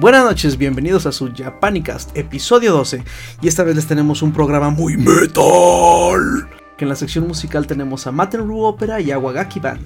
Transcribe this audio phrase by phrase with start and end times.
[0.00, 3.04] Buenas noches, bienvenidos a su Japanicast, episodio 12.
[3.42, 6.48] Y esta vez les tenemos un programa muy metal.
[6.78, 9.84] Que en la sección musical tenemos a Matenru Opera y a Wagaki Band.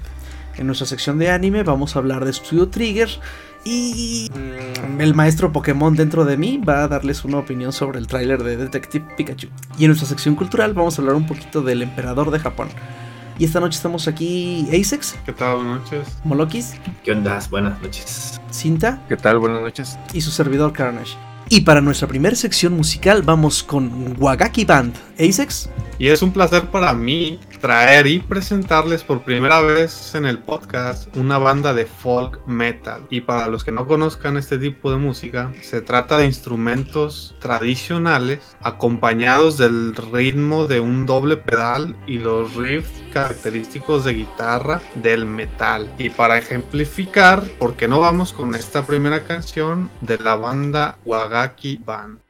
[0.57, 3.09] En nuestra sección de anime vamos a hablar de Studio Trigger
[3.65, 8.07] y mm, el maestro Pokémon dentro de mí va a darles una opinión sobre el
[8.07, 9.49] tráiler de Detective Pikachu.
[9.79, 12.69] Y en nuestra sección cultural vamos a hablar un poquito del emperador de Japón.
[13.39, 15.17] Y esta noche estamos aquí Acex.
[15.27, 15.57] ¿Qué tal?
[15.57, 16.09] Buenas noches.
[16.23, 16.75] Molokis.
[17.03, 17.41] ¿Qué onda?
[17.51, 18.41] Buenas noches.
[18.51, 19.03] Cinta.
[19.09, 19.41] ¿Qué tal?
[19.41, 19.99] Buenas noches.
[20.13, 21.17] Y su servidor Carnage.
[21.49, 24.95] Y para nuestra primera sección musical vamos con Wagaki Band.
[25.19, 25.69] ¿Acex?
[25.99, 31.09] Y es un placer para mí traer y presentarles por primera vez en el podcast
[31.17, 33.07] una banda de folk metal.
[33.09, 38.55] Y para los que no conozcan este tipo de música, se trata de instrumentos tradicionales
[38.61, 45.91] acompañados del ritmo de un doble pedal y los riffs característicos de guitarra del metal.
[45.97, 51.81] Y para ejemplificar, ¿por qué no vamos con esta primera canción de la banda Wagaki
[51.83, 52.24] Band?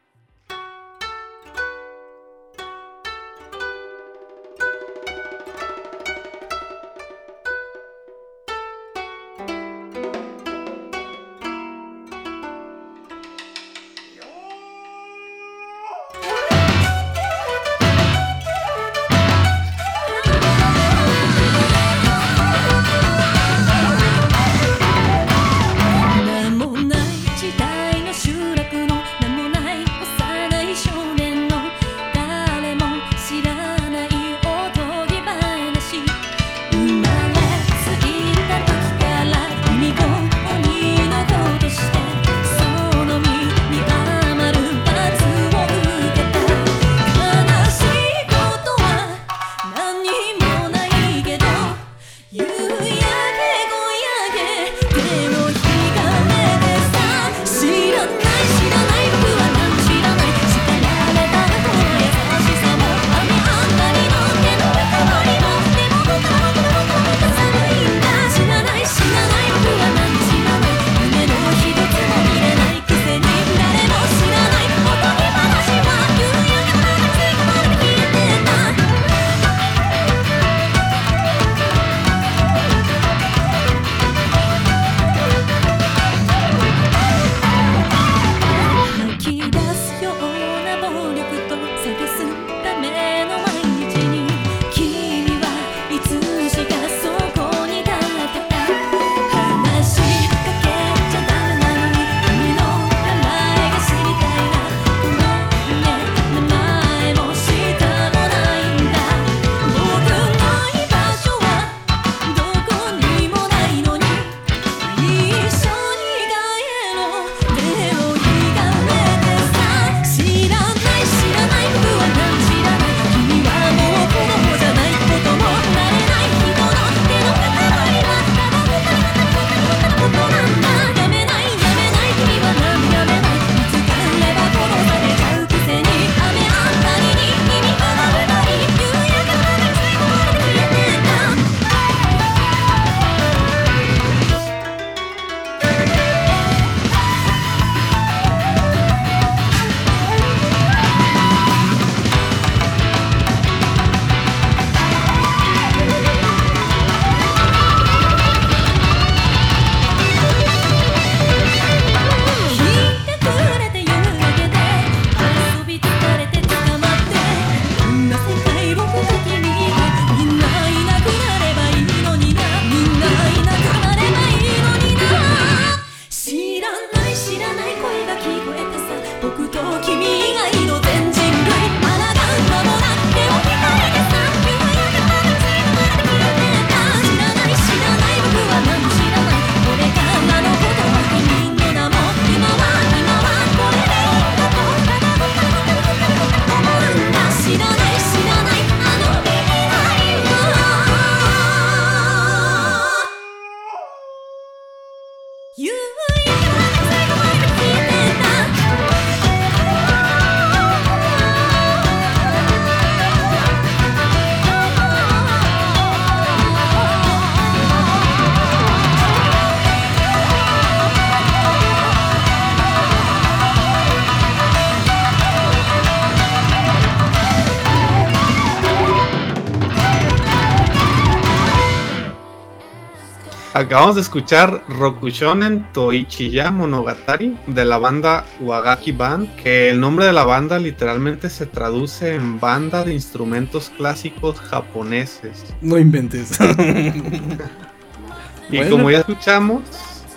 [233.64, 240.12] Acabamos de escuchar Rokushonen Toichiya Monogatari de la banda Wagaki Band, que el nombre de
[240.12, 245.54] la banda literalmente se traduce en banda de instrumentos clásicos japoneses.
[245.62, 246.38] No inventes.
[248.50, 249.62] y como ya escuchamos,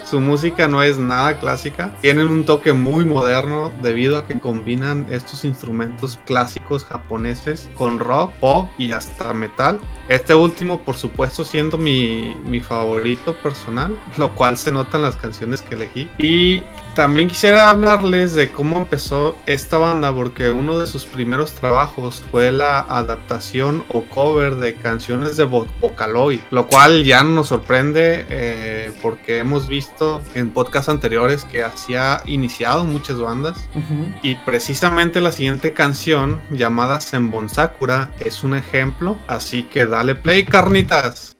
[0.03, 5.07] su música no es nada clásica, tienen un toque muy moderno debido a que combinan
[5.09, 9.79] estos instrumentos clásicos japoneses con rock, pop y hasta metal.
[10.07, 15.61] Este último, por supuesto, siendo mi, mi favorito personal, lo cual se notan las canciones
[15.61, 16.09] que elegí.
[16.17, 16.63] Y
[16.97, 22.51] también quisiera hablarles de cómo empezó esta banda, porque uno de sus primeros trabajos fue
[22.51, 29.37] la adaptación o cover de canciones de Vocaloid, lo cual ya nos sorprende eh, porque
[29.37, 34.19] hemos visto en podcasts anteriores que hacía iniciado muchas bandas uh -huh.
[34.23, 40.45] y precisamente la siguiente canción llamada Senbon Sakura es un ejemplo, así que Dale play,
[40.45, 41.36] carnitas.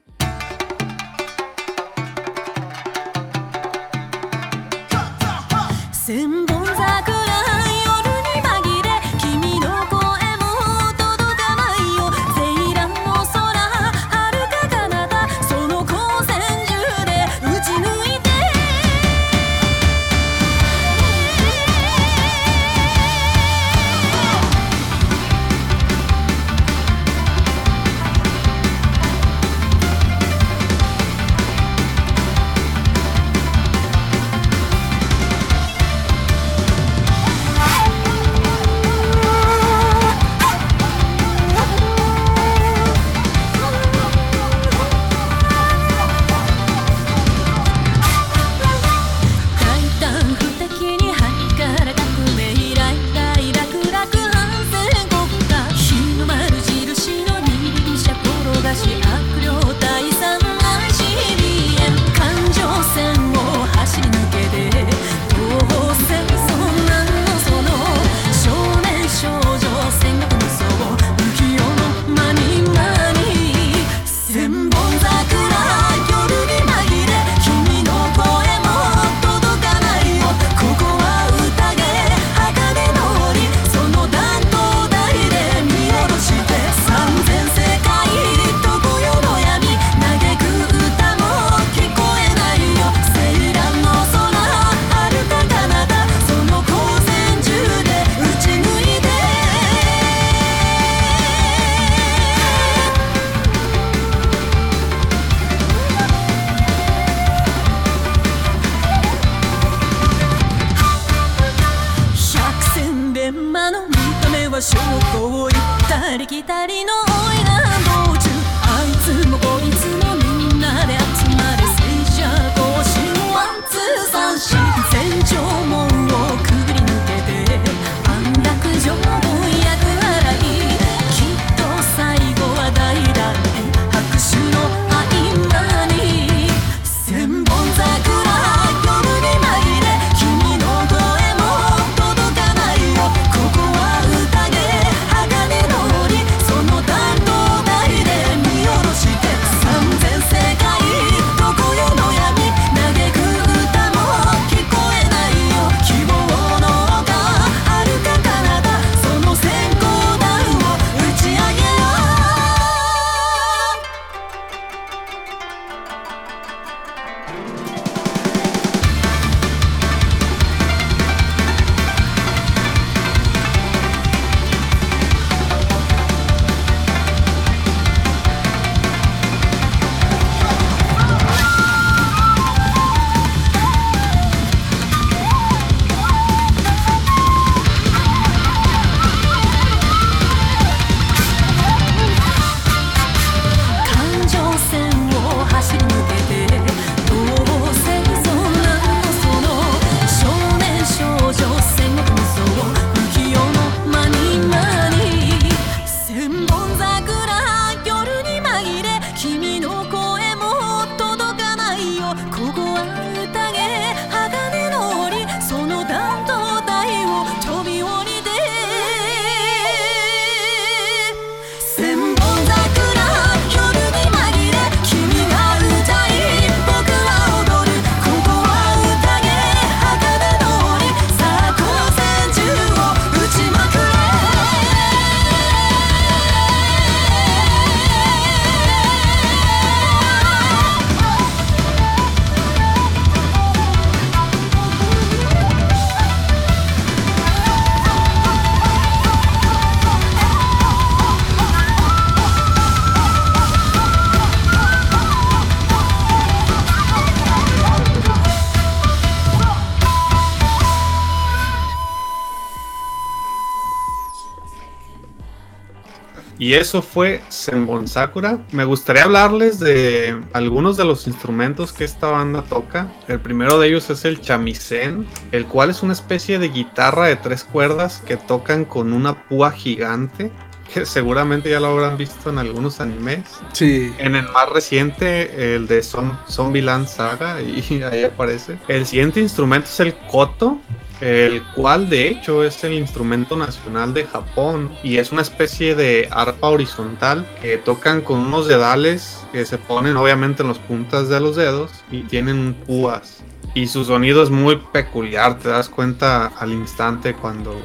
[266.58, 268.38] Eso fue Senbon Sakura.
[268.50, 272.88] Me gustaría hablarles de algunos de los instrumentos que esta banda toca.
[273.06, 277.16] El primero de ellos es el shamisen, el cual es una especie de guitarra de
[277.16, 280.32] tres cuerdas que tocan con una púa gigante.
[280.74, 283.20] Que seguramente ya lo habrán visto en algunos animes.
[283.52, 283.90] Sí.
[283.98, 288.58] En el más reciente, el de Zom- Zombieland Saga, y ahí aparece.
[288.68, 290.58] El siguiente instrumento es el koto,
[291.00, 296.08] el cual de hecho es el instrumento nacional de Japón y es una especie de
[296.10, 301.20] arpa horizontal que tocan con unos dedales que se ponen obviamente en las puntas de
[301.20, 303.22] los dedos y tienen púas.
[303.54, 307.60] Y su sonido es muy peculiar, te das cuenta al instante cuando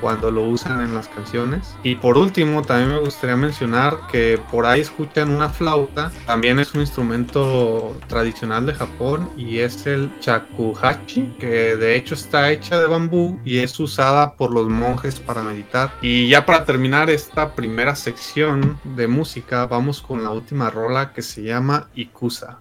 [0.00, 1.74] cuando lo usan en las canciones.
[1.82, 6.74] Y por último, también me gustaría mencionar que por ahí escuchan una flauta, también es
[6.74, 12.86] un instrumento tradicional de Japón y es el shakuhachi, que de hecho está hecha de
[12.86, 15.92] bambú y es usada por los monjes para meditar.
[16.00, 21.22] Y ya para terminar esta primera sección de música, vamos con la última rola que
[21.22, 22.60] se llama Ikusa.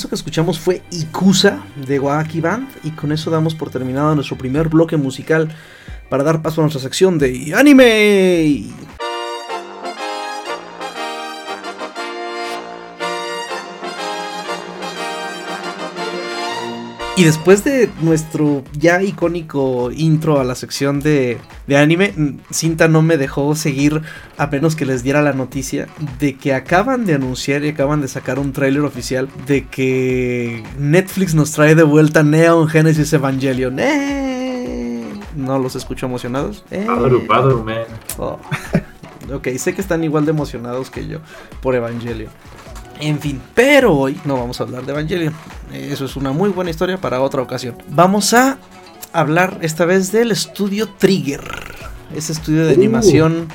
[0.00, 2.68] Eso que escuchamos fue Ikusa de Wagaki Band.
[2.84, 5.54] Y con eso damos por terminado nuestro primer bloque musical
[6.08, 8.64] para dar paso a nuestra sección de anime.
[17.20, 21.36] Y después de nuestro ya icónico intro a la sección de,
[21.66, 24.00] de anime, mm, Cinta no me dejó seguir
[24.38, 25.86] a menos que les diera la noticia
[26.18, 31.34] de que acaban de anunciar y acaban de sacar un tráiler oficial de que Netflix
[31.34, 33.78] nos trae de vuelta Neon Genesis Evangelion.
[33.80, 35.04] ¡Eh!
[35.36, 36.64] No los escucho emocionados.
[36.70, 36.86] ¡Eh!
[36.88, 37.84] Man.
[38.16, 38.38] Oh.
[39.30, 41.18] Ok, sé que están igual de emocionados que yo
[41.60, 42.32] por Evangelion.
[43.00, 45.34] En fin, pero hoy no vamos a hablar de Evangelion.
[45.72, 47.76] Eso es una muy buena historia para otra ocasión.
[47.88, 48.58] Vamos a
[49.12, 51.42] hablar esta vez del estudio Trigger.
[52.14, 52.76] Ese estudio de Uh.
[52.76, 53.48] animación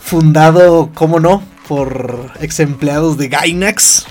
[0.00, 4.06] fundado, como no, por ex empleados de Gainax.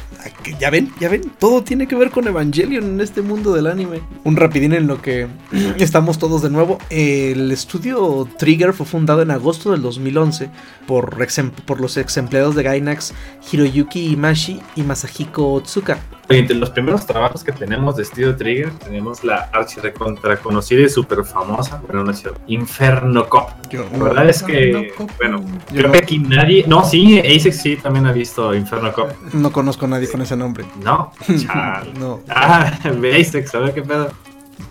[0.59, 4.01] Ya ven, ya ven, todo tiene que ver con Evangelion en este mundo del anime.
[4.23, 5.27] Un rapidín en lo que
[5.77, 6.77] estamos todos de nuevo.
[6.89, 10.49] El estudio Trigger fue fundado en agosto del 2011
[10.85, 11.17] por,
[11.65, 13.13] por los ex empleados de Gainax
[13.51, 15.99] Hiroyuki Imashi y Masahiko Otsuka.
[16.29, 20.89] Entre los primeros trabajos que tenemos de Studio Trigger, tenemos la archi recontra conocida y
[20.89, 23.49] súper famosa, bueno, no es cierto, Inferno Cop.
[23.71, 25.39] La verdad es que, bueno,
[25.71, 29.09] Yo creo no- que aquí nadie, no, sí, Asex sí también ha visto Inferno Cop.
[29.33, 30.65] No conozco a nadie con ese nombre.
[30.83, 31.13] No,
[31.45, 31.93] chal.
[31.99, 32.19] No.
[32.29, 34.11] Ah, Asex, a ver qué pedo.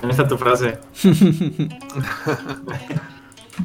[0.03, 0.79] ¿Dónde está tu frase?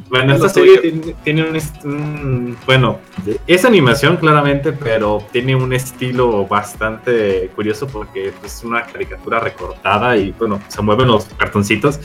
[0.10, 3.00] Bueno, esta serie tiene, tiene un, Bueno,
[3.48, 10.32] es animación claramente, pero tiene un estilo bastante curioso porque es una caricatura recortada y,
[10.32, 12.00] bueno, se mueven los cartoncitos.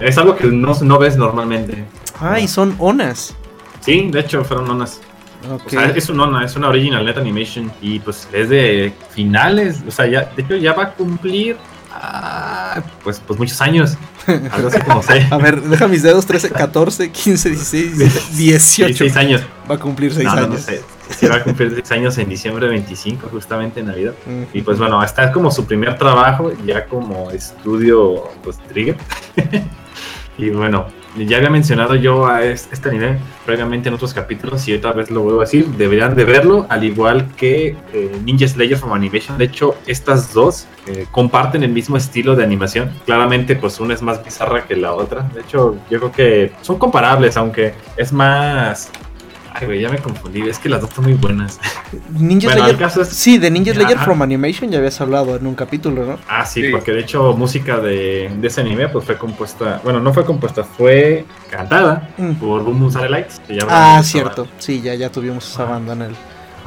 [0.00, 1.84] Es algo que no, no ves normalmente.
[2.20, 3.34] Ay, son onas.
[3.80, 5.00] Sí, de hecho, fueron onas.
[5.66, 9.82] O sea, es un ONA, es una original net animation y pues es de finales,
[9.86, 11.56] o sea, ya, de hecho ya va a cumplir
[11.94, 13.96] ah, pues, pues muchos años,
[14.50, 15.26] algo así como sé.
[15.30, 18.86] A ver, deja mis dedos 13, 14, 15, 16, 17, 18.
[18.88, 19.42] 16 años.
[19.70, 20.62] Va a cumplir 6 No, no, no años.
[20.62, 20.82] sé.
[21.18, 24.14] Sí, va a cumplir 6 años en diciembre 25, justamente en Navidad.
[24.26, 24.46] Ujú.
[24.54, 28.96] Y pues bueno, está como su primer trabajo, ya como estudio pues, Trigger.
[30.38, 34.74] y bueno, ya había mencionado yo a es- este anime previamente en otros capítulos y
[34.74, 38.76] otra vez lo vuelvo a decir, deberían de verlo, al igual que eh, Ninja Slayer
[38.78, 39.36] from Animation.
[39.38, 42.90] De hecho, estas dos eh, comparten el mismo estilo de animación.
[43.06, 45.22] Claramente, pues una es más bizarra que la otra.
[45.34, 48.90] De hecho, yo creo que son comparables, aunque es más...
[49.54, 50.40] Ay, güey, ya me confundí.
[50.42, 51.60] Es que las dos son muy buenas.
[52.18, 52.82] Ninja Bueno, Slayer.
[53.02, 54.04] es- Sí, de Ninja Slayer Ajá.
[54.04, 56.18] from Animation ya habías hablado en un capítulo, ¿no?
[56.28, 56.68] Ah, sí, Sí.
[56.70, 60.64] porque de hecho música de, de ese anime pues fue compuesta, bueno, no fue compuesta,
[60.64, 62.32] fue cantada Mm.
[62.34, 63.40] por Boom Boom Satellites.
[63.46, 64.44] que ya Ah, cierto.
[64.44, 65.72] esa Sí, ya, ya tuvimos esa Ajá.
[65.72, 66.14] banda en el,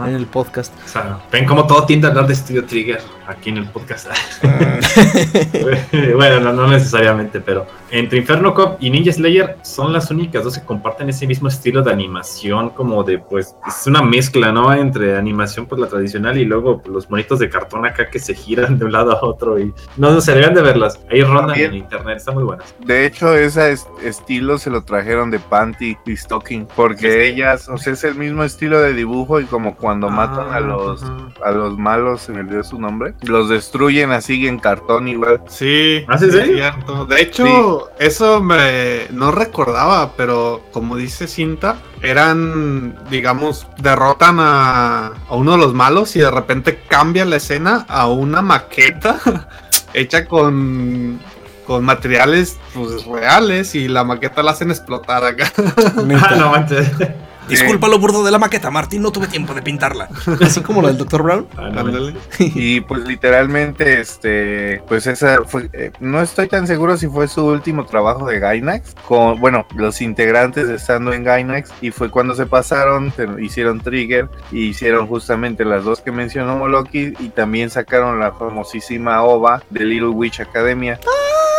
[0.07, 0.73] en el podcast.
[0.85, 4.07] O sea, ven cómo todo tiende a hablar de Studio Trigger aquí en el podcast.
[6.15, 10.57] bueno, no, no necesariamente, pero entre Inferno Cop y Ninja Slayer son las únicas dos
[10.57, 14.73] que comparten ese mismo estilo de animación, como de, pues, es una mezcla, ¿no?
[14.73, 18.33] Entre animación, pues, la tradicional y luego pues, los monitos de cartón acá que se
[18.33, 20.99] giran de un lado a otro y no, no se deberían de verlas.
[21.11, 21.71] Ahí rondan También.
[21.71, 22.73] en internet, están muy buenas.
[22.85, 27.77] De hecho, ese es- estilo se lo trajeron de Panty y Stocking, porque ellas, o
[27.77, 31.27] sea, es el mismo estilo de dibujo y como cuando matan a los Ajá.
[31.43, 35.41] a los malos, se me olvidó su nombre, los destruyen así en cartón igual.
[35.47, 37.05] Sí, ¿Ah, sí, es cierto.
[37.05, 45.35] De hecho, eso me no recordaba, pero como dice Cinta, eran, digamos, derrotan a, a
[45.35, 49.47] uno de los malos y de repente cambia la escena a una maqueta
[49.93, 51.19] hecha con
[51.65, 55.51] con materiales pues, reales y la maqueta la hacen explotar acá.
[55.57, 56.91] Ah, no manches.
[57.47, 60.09] Disculpa lo burdo de la maqueta, Martín, no tuve tiempo de pintarla.
[60.41, 61.23] Así como la del Dr.
[61.23, 61.47] Brown.
[61.57, 62.15] Ah, Ándale.
[62.39, 67.45] Y pues literalmente, este, pues esa fue, eh, no estoy tan seguro si fue su
[67.45, 72.45] último trabajo de Gainax, con, bueno, los integrantes estando en Gainax, y fue cuando se
[72.45, 78.31] pasaron, hicieron Trigger, y hicieron justamente las dos que mencionó Moloki, y también sacaron la
[78.31, 80.99] famosísima OVA de Little Witch Academia.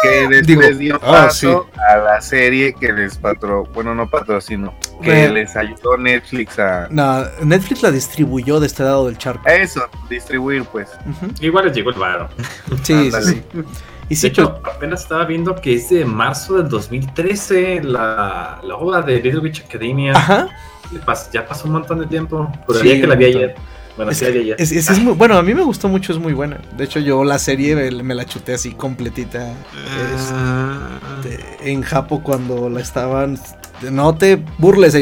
[0.02, 4.74] Que después Digo, dio ah, paso a la serie que les patro, bueno, no patrocinó,
[5.02, 5.28] que Eh.
[5.30, 9.42] les ayudó Netflix a, No, Netflix la distribuyó de este lado del charco.
[9.48, 10.88] eso, distribuir, pues.
[11.40, 12.28] Igual les llegó el varo.
[12.68, 13.26] Sí, sí, Ándale.
[13.26, 13.42] sí.
[14.08, 18.76] Y De sí, hecho, apenas estaba viendo que es de marzo del 2013 la, la
[18.76, 20.12] obra de Little Witch Academia.
[20.14, 20.48] ajá.
[21.04, 22.48] Pas- ya pasó un montón de tiempo.
[22.68, 23.54] Pero Sí, que la vi ayer.
[23.96, 24.26] Bueno, Es sí.
[24.58, 26.58] Es, es- es muy, bueno, a mí me gustó mucho, es muy buena.
[26.76, 29.54] De hecho, yo la serie me, me la chuté así completita
[30.32, 33.38] Ah, este, en Japo cuando la estaban.
[33.90, 34.94] No te burles.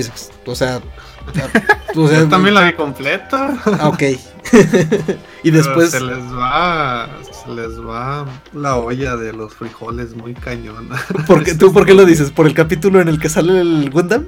[0.46, 0.80] O sea.
[1.26, 1.48] o sea,
[1.94, 3.56] Yo también la vi completa.
[3.80, 4.02] ah, ok.
[5.42, 5.90] y Pero después.
[5.90, 7.08] se les va
[7.44, 10.96] se les va la olla de los frijoles muy cañona.
[11.26, 12.30] ¿por qué- ¿Tú por qué lo dices?
[12.30, 14.26] ¿Por el capítulo en el que sale el Gundam?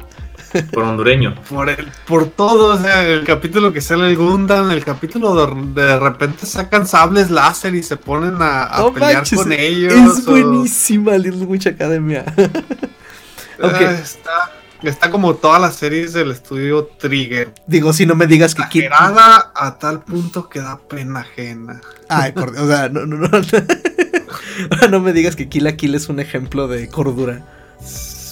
[0.72, 1.35] por hondureño.
[1.50, 5.82] Por, el, por todo, o sea, el capítulo que sale el Gundam, el capítulo de,
[5.82, 9.92] de repente sacan sables láser y se ponen a, a No pelear manches, con ellos.
[9.92, 12.24] Es o- buenísima Little Witch Academia.
[13.62, 17.53] Ah, está, está como todas las series del estudio Trigger.
[17.66, 18.62] Digo, si no me digas que.
[18.62, 21.81] Exagerada a tal punto que da pena ajena.
[22.09, 23.31] Ay, por Dios, o sea, no, no, no.
[24.90, 27.42] no me digas que Kill la Kill es un ejemplo de cordura.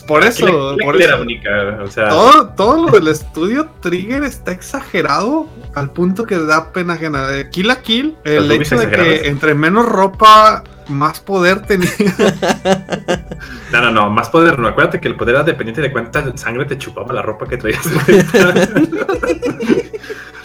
[0.06, 1.20] Por eso, por eso.
[1.20, 6.72] única, o sea, Todo, todo lo del estudio Trigger está exagerado al punto que da
[6.72, 7.28] pena ajena.
[7.28, 11.88] De Kill a Kill, el hecho de que entre menos ropa, más poder tenía.
[13.72, 16.66] no, no, no, más poder, no, acuérdate que el poder era dependiente de cuánta sangre
[16.66, 17.80] te chupaba la ropa que traías.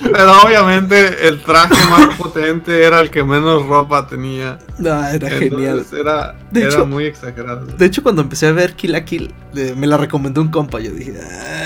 [0.02, 4.58] Pero obviamente el traje más potente era el que menos ropa tenía.
[4.78, 5.86] No, era genial.
[5.92, 7.66] Era, De era hecho- muy exagerado.
[7.66, 9.34] De hecho, cuando empecé a ver Kill la Kill,
[9.76, 10.80] me la recomendó un compa.
[10.80, 11.16] Yo dije,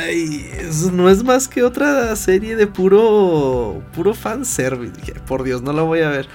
[0.04, 4.93] ay, eso no es más que otra serie de puro, puro fanservice.
[5.00, 6.28] Dije, por Dios, no la voy a ver.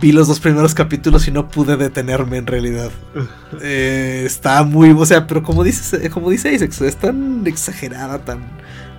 [0.00, 2.90] Vi los dos primeros capítulos y no pude detenerme en realidad.
[3.62, 8.18] Eh, está muy, o sea, pero como dices, eh, como dice Isaac, es tan exagerada,
[8.18, 8.40] tan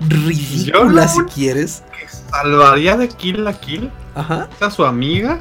[0.08, 1.84] ridícula si quieres.
[2.30, 4.48] Salvaría de Kill a Kill Ajá.
[4.60, 5.40] a su amiga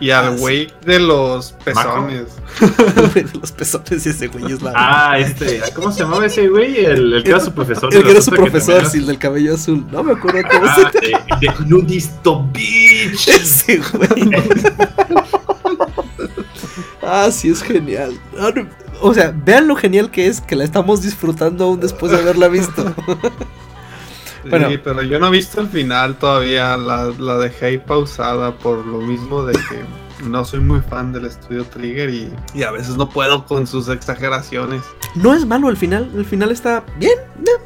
[0.00, 0.40] y Ah, al sí.
[0.40, 2.26] güey de los pezones.
[3.40, 4.72] Los pezones y ese güey es la.
[4.76, 6.84] ah, este, ¿cómo se llamaba ese güey?
[6.84, 7.92] El, el que era su profesor.
[7.92, 9.84] el que era su que profesor, sí, el del cabello azul.
[9.90, 13.26] No me acuerdo cómo era- se Ah, de, de Nudisto Beach.
[13.28, 14.30] Ese güey.
[17.02, 18.18] ah, sí, es genial.
[18.38, 18.52] Ah,
[19.00, 22.48] O sea, vean lo genial que es que la estamos disfrutando aún después de haberla
[22.48, 22.94] visto.
[24.50, 24.68] Bueno.
[24.68, 26.76] Sí, pero yo no he visto el final todavía.
[26.76, 29.82] La, la dejé pausada por lo mismo de que
[30.24, 33.88] no soy muy fan del estudio Trigger y, y a veces no puedo con sus
[33.88, 34.82] exageraciones.
[35.14, 37.18] No es malo el final, el final está bien,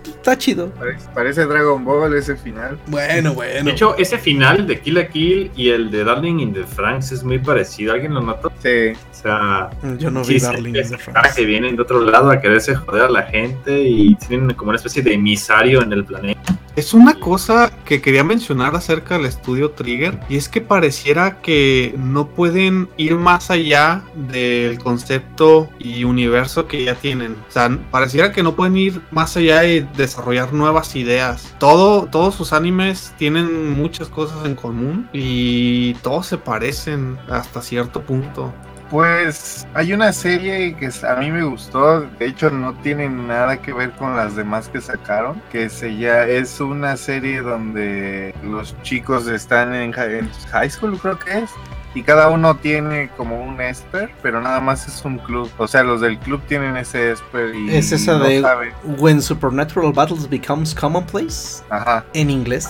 [0.07, 0.71] está chido.
[0.71, 2.79] Parece, parece Dragon Ball ese final.
[2.87, 3.65] Bueno, bueno.
[3.65, 7.13] De hecho, ese final de Kill la Kill y el de Darling in the Franks
[7.13, 7.95] es muy parecido.
[7.95, 8.53] ¿Alguien lo notó?
[8.63, 8.93] Sí.
[9.11, 11.35] O sea, yo no vi Darling in the Franxx.
[11.35, 14.77] que vienen de otro lado a quererse joder a la gente y tienen como una
[14.77, 16.59] especie de emisario en el planeta.
[16.75, 21.95] Es una cosa que quería mencionar acerca del estudio Trigger y es que pareciera que
[21.99, 27.37] no pueden ir más allá del concepto y universo que ya tienen.
[27.47, 31.55] O sea, pareciera que no pueden ir más allá y desarrollar nuevas ideas.
[31.59, 38.01] Todo, todos sus animes tienen muchas cosas en común y todos se parecen hasta cierto
[38.01, 38.51] punto.
[38.93, 43.73] Pues hay una serie que a mí me gustó, de hecho no tiene nada que
[43.73, 49.27] ver con las demás que sacaron, que se ya es una serie donde los chicos
[49.29, 51.51] están en, hi- en high school creo que es,
[51.95, 55.83] y cada uno tiene como un esper, pero nada más es un club, o sea
[55.83, 58.73] los del club tienen ese esper y Es esa no de saben.
[58.99, 62.05] When Supernatural Battles Becomes Commonplace Ajá.
[62.13, 62.69] en inglés.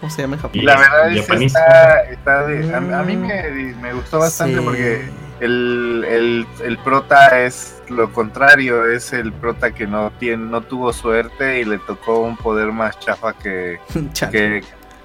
[0.00, 0.64] ¿Cómo se llama en Y japonés?
[0.64, 4.64] la verdad es que está, está de- a, a mí me, me gustó bastante Sí.
[4.64, 10.60] porque el, el, el prota es lo contrario, es el prota que no tiene, no
[10.60, 13.80] tuvo suerte y le tocó un poder más chafa que,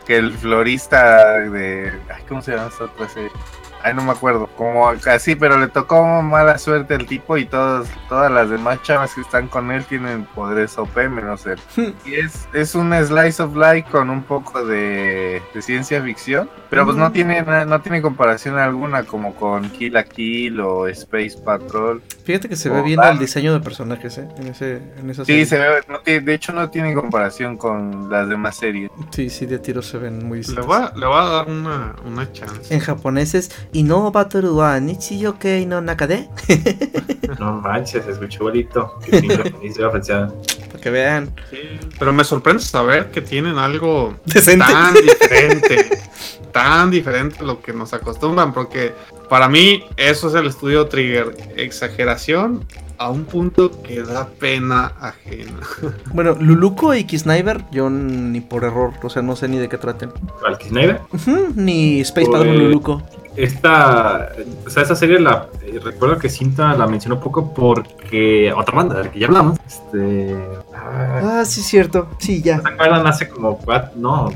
[0.05, 3.31] que el florista de ay, ¿cómo se llama esta otra serie?
[3.85, 7.87] Ay, no me acuerdo, como así, pero le tocó mala suerte al tipo y todas,
[8.09, 11.59] todas las demás chavas que están con él tienen poderes OP menos él.
[12.03, 16.83] Y es, es un slice of life con un poco de, de ciencia ficción, pero
[16.85, 17.13] pues no Mm.
[17.13, 22.01] tiene no tiene comparación alguna como con Kill la Kill o Space Patrol.
[22.23, 24.27] Fíjate que se ve bien el diseño de personajes, ¿eh?
[24.39, 25.45] En, ese, en esa Sí, serie.
[25.45, 28.89] se ve, no tiene- de hecho no tiene comparación con las demás series.
[29.11, 30.65] Sí, sí, de tiro se ven muy Le distintos.
[30.65, 32.73] voy a, le voy a dar una, una chance.
[32.73, 33.51] En japonés es
[35.39, 36.29] Kei no Nakade.
[37.39, 38.97] No manches, se escuchó bonito.
[40.71, 41.33] Para que vean.
[41.49, 41.57] Sí,
[41.99, 44.63] pero me sorprende saber que tienen algo Decente.
[44.65, 45.99] tan diferente,
[46.53, 48.93] tan diferente a lo que nos acostumbran, porque
[49.29, 52.63] para mí eso es el estudio Trigger, exageración
[52.97, 55.59] a un punto que da pena ajena.
[56.13, 59.77] Bueno, Luluko y Kisniver, yo ni por error, o sea, no sé ni de qué
[59.77, 60.11] traten.
[60.45, 61.01] ¿Al Kisneider?
[61.11, 63.01] Ujú, ni Space Pues- Patrol Luluko
[63.35, 64.31] esta,
[64.65, 68.95] o sea, esa serie la eh, recuerdo que Cinta la mencionó poco porque otra banda
[68.95, 69.59] de la que ya hablamos.
[69.65, 70.35] Este,
[70.73, 72.09] ah, ah sí, cierto.
[72.19, 72.61] Sí, ya.
[72.61, 73.05] ¿Se acuerdan?
[73.07, 73.59] Hace como
[73.95, 74.31] no,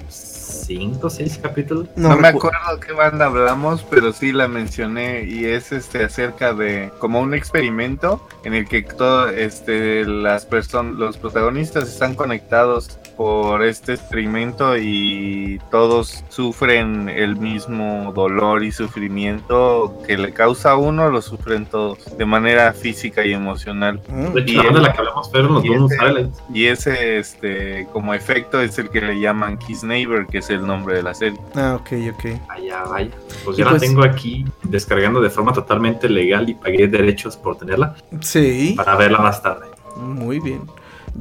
[0.70, 1.88] 5, 6 capítulos.
[1.96, 6.54] No, no me acuerdo qué banda hablamos, pero sí la mencioné y es este acerca
[6.54, 13.00] de como un experimento en el que todo este las personas los protagonistas están conectados
[13.18, 20.78] por este experimento y todos sufren el mismo dolor y sufrimiento que le causa a
[20.78, 24.00] uno, lo sufren todos de manera física y emocional.
[24.08, 24.34] Mm.
[24.34, 27.88] De hecho, y la banda la que hablamos fueron los y ese, y ese este
[27.92, 31.14] como efecto es el que le llaman Kiss Neighbor, que es el nombre de la
[31.14, 31.40] serie.
[31.56, 32.48] Ah, ok, ok.
[32.48, 33.10] Vaya, vaya.
[33.46, 37.58] Pues yo pues- la tengo aquí descargando de forma totalmente legal y pagué derechos por
[37.58, 39.68] tenerla Sí, para verla más tarde.
[39.98, 40.62] muy bien.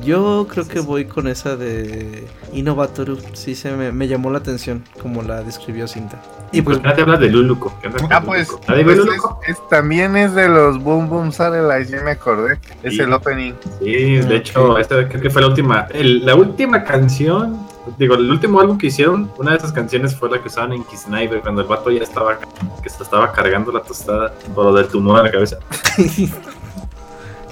[0.05, 3.19] Yo creo que voy con esa de Innovatoru.
[3.33, 6.21] Sí, se me, me llamó la atención como la describió Cinta.
[6.53, 7.75] Y pues, ¿Por qué no te hablas de Luluco?
[7.81, 8.65] ¿Qué onda con Ah, pues, Luluco?
[8.69, 9.41] ¿La de pues Luluco?
[9.47, 12.59] es- es- también es de los Boom Boom Satellites, ya me acordé.
[12.83, 13.01] Es Sí.
[13.01, 13.55] el opening.
[13.83, 15.89] Sí, Ah, de hecho, esta creo que fue la última.
[15.91, 17.59] el- la última canción,
[17.99, 20.85] digo, el último álbum que hicieron, una de esas canciones fue la que usaban en
[20.85, 22.39] Kisniver cuando el vato ya estaba,
[22.83, 25.59] que se estaba cargando la tostada por lo del tumor en la cabeza.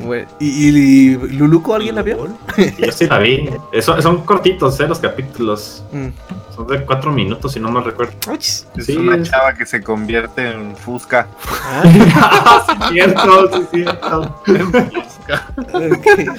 [0.01, 2.29] bueno, ¿y, y Luluco alguien la vio?
[2.57, 3.49] Y yo sí la vi.
[3.73, 4.89] Eso, son cortitos, ¿eh?
[4.89, 5.85] Los capítulos.
[5.93, 6.09] Mm.
[6.57, 8.15] Son de cuatro minutos, si no me recuerdo.
[8.33, 11.27] Es Sí, una es- chava que se convierte en Fusca.
[11.63, 14.43] Ah, sí, cierto, sí, cierto.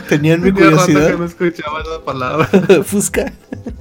[0.09, 1.17] Tenían mi rato que curiosidad.
[1.17, 2.47] no escuchaba esa palabra.
[2.85, 3.31] Fusca.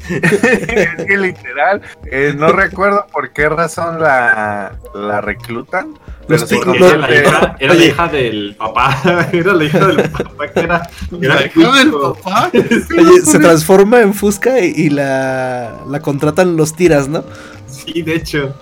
[0.08, 5.94] es que literal, eh, no recuerdo por qué razón la, la reclutan.
[6.28, 8.98] Pero sí, era la hija, era la hija del papá.
[9.32, 10.90] Era la hija del papá que era.
[11.22, 12.50] era La hija del papá.
[12.52, 17.24] Oye, se transforma en Fusca y, y la, la contratan los tiras, ¿no?
[17.66, 18.54] Sí, de hecho.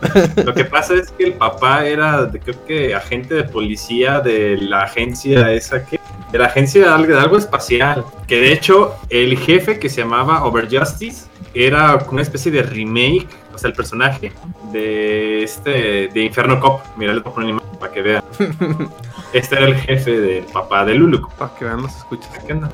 [0.44, 4.82] Lo que pasa es que el papá era, creo que agente de policía de la
[4.82, 5.98] agencia esa que.
[6.30, 8.04] De la agencia de algo, de algo espacial.
[8.26, 13.58] Que de hecho, el jefe que se llamaba Overjustice era una especie de remake, o
[13.58, 14.32] sea, el personaje
[14.72, 16.08] de este.
[16.08, 16.80] de Inferno Cop.
[16.96, 18.24] Mira, les voy a poner una imagen para que vean.
[19.34, 21.28] Este era el jefe del papá de Lulu.
[21.38, 22.30] Para que vean los escuchas.
[22.46, 22.70] ¿Qué onda?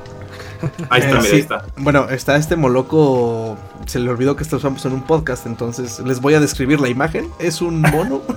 [0.89, 1.35] Ahí está, Eh, mira, sí.
[1.35, 1.65] ahí está.
[1.77, 3.57] Bueno, está este moloco.
[3.87, 7.27] Se le olvidó que estamos en un podcast, entonces les voy a describir la imagen.
[7.39, 8.21] Es un mono.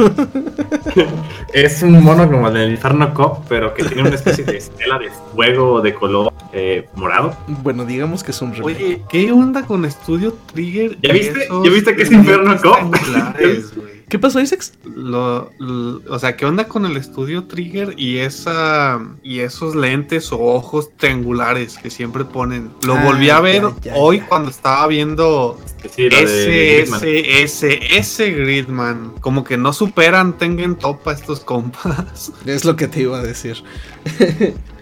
[1.52, 4.98] Es un mono como el del Inferno Cop, pero que tiene una especie de estela
[4.98, 7.36] de fuego de color eh, morado.
[7.46, 8.76] bueno, digamos que es un remake.
[8.76, 10.96] Oye, ¿qué onda con Estudio Trigger?
[11.02, 11.48] ¿Ya viste?
[11.64, 12.90] ¿Ya viste que es Inferno Cop?
[12.92, 13.93] triangulares, güey?
[14.08, 14.74] ¿Qué pasó, Isaacs?
[14.84, 20.30] Lo, lo- o sea, ¿qué onda con el estudio Trigger y esa y esos lentes
[20.30, 22.70] o ojos triangulares que siempre ponen?
[22.86, 24.26] Lo Ah, volví a ver ya, ya, hoy ya.
[24.26, 25.58] cuando estaba viendo
[25.94, 27.00] Sí, ese, Gridman.
[27.02, 29.12] ese, ese, ese Gridman.
[29.20, 32.30] Como que no superan Tengen Topa estos compas.
[32.46, 33.56] Es lo que te iba a decir.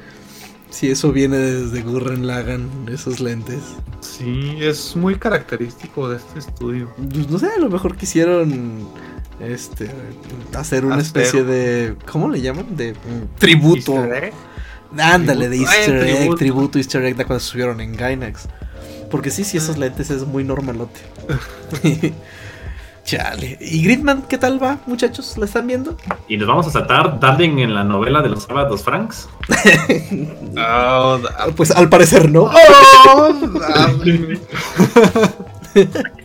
[0.72, 3.60] Si eso viene desde Gurren Lagan, esos lentes.
[4.00, 6.92] Sí, es muy característico de este estudio.
[6.96, 8.88] Pues, no sé, a lo mejor quisieron
[9.38, 9.90] este
[10.54, 12.74] hacer una especie de ¿cómo le llaman?
[12.76, 13.96] de mm, tributo.
[13.96, 14.32] Easter egg.
[14.98, 15.56] Ándale, de.
[15.58, 16.36] Easter Eh, egg, tributo.
[16.38, 18.48] tributo Easter egg de cuando subieron en Gainax.
[19.10, 21.00] Porque sí, sí, esos lentes es muy normalote.
[23.04, 23.58] Chale.
[23.60, 25.36] ¿Y Gridman qué tal va, muchachos?
[25.36, 25.96] ¿La están viendo?
[26.28, 29.28] Y nos vamos a saltar Darling en la novela de los sábados Franks.
[30.56, 31.18] Oh,
[31.56, 32.42] Pues al parecer no.
[32.44, 34.38] oh, darling.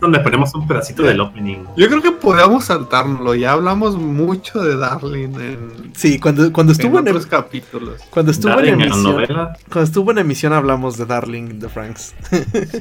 [0.00, 1.64] Donde ponemos un pedacito del opening.
[1.76, 3.34] Yo creo que podríamos saltárnoslo.
[3.34, 8.00] Ya hablamos mucho de Darling en, Sí, cuando, cuando en estuvo en, otros em- capítulos.
[8.10, 9.02] cuando estuvo en Darling en emisión.
[9.02, 9.56] novela.
[9.70, 12.14] Cuando estuvo en emisión hablamos de Darling de Franks.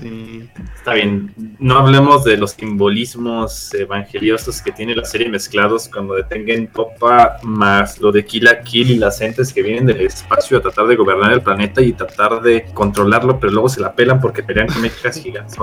[0.02, 0.50] Sí.
[0.78, 1.34] Está bien.
[1.60, 8.00] No hablemos de los simbolismos evangeliosos que tiene la serie mezclados cuando detengan Topa, más
[8.00, 10.96] lo de Kill la Kill y las entes que vienen del espacio a tratar de
[10.96, 14.82] gobernar el planeta y tratar de controlarlo, pero luego se la pelan porque pelean con
[14.82, 15.58] mechas gigantes.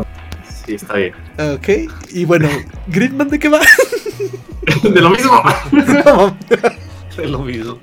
[0.67, 1.15] Sí, está bien.
[1.39, 1.69] Ok,
[2.11, 2.49] y bueno,
[2.87, 3.61] Gridman de qué va?
[4.83, 5.43] De lo mismo.
[7.17, 7.79] Es lo mismo.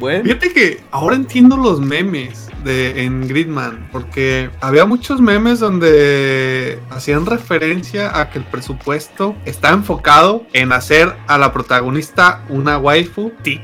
[0.00, 6.80] bueno, Fíjate que ahora entiendo los memes de en Gridman, porque había muchos memes donde
[6.88, 13.30] hacían referencia a que el presupuesto está enfocado en hacer a la protagonista una waifu
[13.42, 13.60] tic.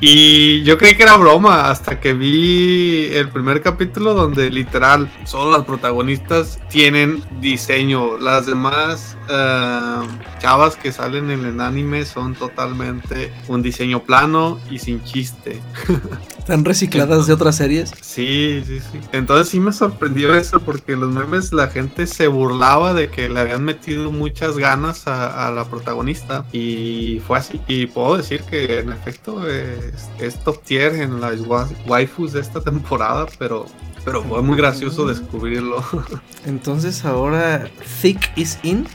[0.00, 5.50] Y yo creí que era broma hasta que vi el primer capítulo donde literal solo
[5.52, 10.00] las protagonistas tienen diseño, las demás eh,
[10.38, 15.60] chavas que salen en el anime son totalmente un diseño plano y sin chiste.
[16.46, 17.92] están recicladas de otras series.
[18.02, 19.00] Sí, sí, sí.
[19.10, 23.40] Entonces sí me sorprendió eso porque los memes la gente se burlaba de que le
[23.40, 27.60] habían metido muchas ganas a, a la protagonista y fue así.
[27.66, 32.40] Y puedo decir que en efecto es, es top tier en las wa- waifus de
[32.40, 33.66] esta temporada, pero,
[34.04, 35.82] pero fue muy gracioso descubrirlo.
[36.46, 37.68] Entonces ahora
[38.00, 38.86] Thick is in.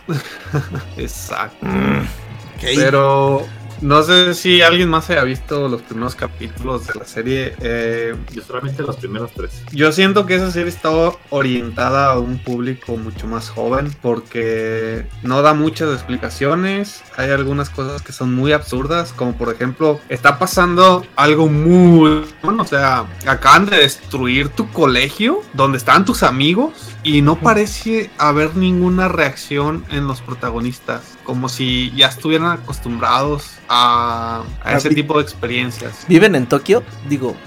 [0.97, 1.65] Exacto.
[1.65, 2.63] Ok.
[2.75, 3.45] Pero
[3.82, 7.56] no sé si alguien más haya visto los primeros capítulos de la serie.
[7.60, 9.63] eh, Yo solamente los primeros tres.
[9.72, 10.89] Yo siento que esa serie está
[11.30, 17.04] orientada a un público mucho más joven porque no da muchas explicaciones.
[17.17, 22.26] Hay algunas cosas que son muy absurdas, como por ejemplo, está pasando algo muy...
[22.44, 26.72] Bueno, o sea, acaban de destruir tu colegio donde estaban tus amigos
[27.04, 34.44] y no parece haber ninguna reacción en los protagonistas, como si ya estuvieran acostumbrados a,
[34.65, 36.04] a ese vi- tipo de experiencias.
[36.10, 36.84] ¿Viven en Tokio?
[37.08, 37.38] Digo.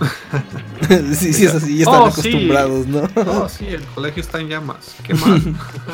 [1.14, 1.76] sí, sí, es así.
[1.76, 2.20] Ya están Oh, sí.
[2.30, 3.02] acostumbrados, ¿no?
[3.26, 4.94] Oh, sí, el colegio está en llamas.
[5.02, 5.42] Qué mal.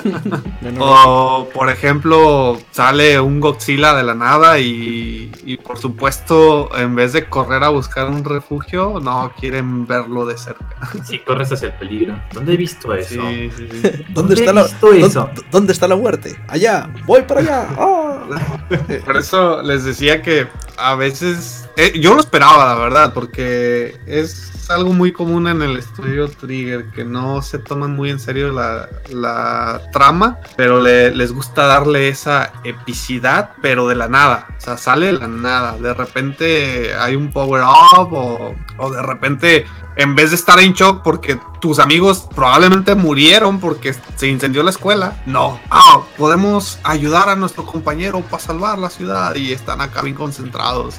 [0.79, 7.13] O, por ejemplo, sale un Godzilla de la nada y, y, por supuesto, en vez
[7.13, 10.77] de correr a buscar un refugio, no quieren verlo de cerca.
[11.05, 12.21] Si corres hacia el peligro.
[12.33, 13.21] ¿Dónde he visto eso?
[13.31, 13.81] Sí, sí, sí.
[13.83, 15.31] ¿Dónde ¿Dónde está he la visto eso?
[15.35, 16.37] ¿dó- ¿Dónde está la muerte?
[16.47, 16.89] Allá.
[17.07, 17.69] Voy para allá.
[19.05, 21.69] Por eso les decía que a veces...
[21.77, 26.85] eh, yo lo esperaba, la verdad, porque es algo muy común en el estudio Trigger,
[26.91, 32.09] que no se toman muy en serio la, la trama, pero le- les gusta darle
[32.09, 34.47] esa epicidad, pero de la nada.
[34.57, 35.77] O sea, sale de la nada.
[35.79, 39.67] De repente hay un power up o, o de repente...
[39.97, 44.71] En vez de estar en shock porque tus amigos probablemente murieron porque se incendió la
[44.71, 45.61] escuela, no.
[45.71, 50.97] Ah, podemos ayudar a nuestro compañero para salvar la ciudad y están acá bien concentrados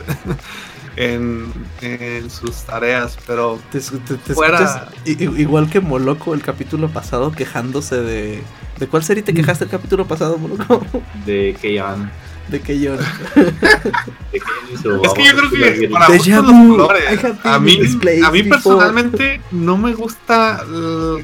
[0.98, 1.52] en,
[1.82, 4.60] en sus tareas, pero Te, te- te Fuera.
[5.06, 8.44] escuchas igual que Moloco el capítulo pasado quejándose de...
[8.78, 10.86] ¿De cuál serie te quejaste el capítulo pasado, Moloco?
[11.26, 12.12] De Keian.
[12.48, 12.74] De que
[14.82, 16.78] su Es que yo creo que para los vu.
[16.78, 17.20] colores.
[17.44, 17.80] A mí,
[18.24, 20.64] a mí personalmente no me gusta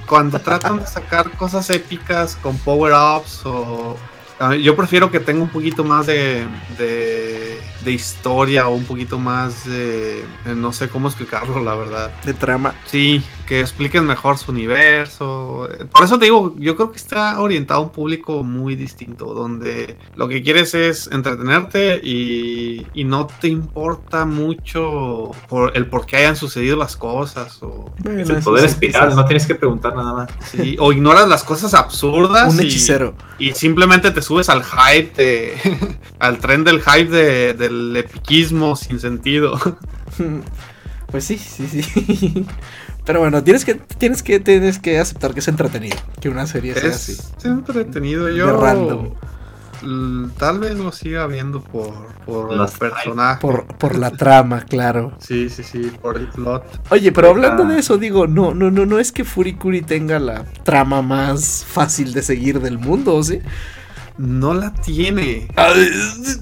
[0.06, 3.97] cuando tratan de sacar cosas épicas con power-ups o...
[4.39, 6.45] a mí- Yo prefiero que tenga un poquito más de,
[6.78, 10.23] de, de historia o un poquito más de...
[10.45, 12.12] de No sé cómo explicarlo, la verdad.
[12.23, 12.73] De trama.
[12.86, 15.69] Sí, que expliquen mejor su universo.
[15.91, 19.97] Por eso te digo, yo creo que está orientado a un público muy distinto, donde
[20.15, 26.17] lo que quieres es entretenerte y, y no te importa mucho por el por qué
[26.17, 30.30] hayan sucedido las cosas o, el poder espiral, no tienes que preguntar nada más.
[30.52, 33.15] sí, o ignoras las cosas absurdas Un y- hechicero.
[33.39, 35.57] y simplemente te subes al hype de,
[36.19, 39.57] al tren del hype de- del epiquismo sin sentido.
[41.09, 42.45] Pues sí, sí, sí.
[43.05, 45.95] Pero bueno, tienes que, tienes que, tienes que aceptar que es entretenido.
[46.19, 47.13] Que una serie sea así.
[47.13, 48.25] Es entretenido.
[48.25, 49.13] De Yo random.
[50.37, 51.93] tal vez lo siga viendo por,
[52.25, 53.39] por Los personaje.
[53.39, 55.13] Por, por la trama, claro.
[55.19, 56.81] Sí, sí, sí, por el plot.
[56.91, 57.67] Oye, pero hablando Ah.
[57.67, 62.11] de eso, digo, no, no, no, no es que Furikuri tenga la trama más fácil
[62.11, 63.39] de seguir del mundo, ¿o ¿sí?
[64.17, 65.47] No la tiene.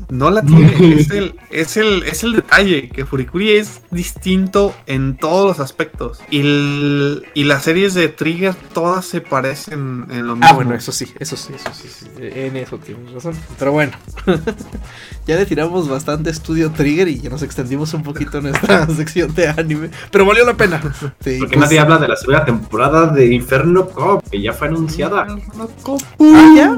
[0.09, 0.93] No la tiene.
[0.99, 2.89] es, el, es, el, es el detalle.
[2.89, 6.19] Que Furikuri es distinto en todos los aspectos.
[6.29, 10.47] Y, el- y las series de Trigger todas se parecen en lo mismo.
[10.49, 13.33] Ah, bueno, eso sí, eso sí, eso sí, sí, En eso tienes razón.
[13.59, 13.91] Pero bueno,
[15.27, 19.33] ya le tiramos bastante estudio Trigger y ya nos extendimos un poquito en esta sección
[19.35, 19.89] de anime.
[20.11, 20.81] Pero valió la pena.
[21.23, 24.67] Sí, Porque pues- nadie habla de la segunda temporada de Inferno Cop, que ya fue
[24.67, 25.27] anunciada.
[25.27, 26.77] Ah, ¿ya?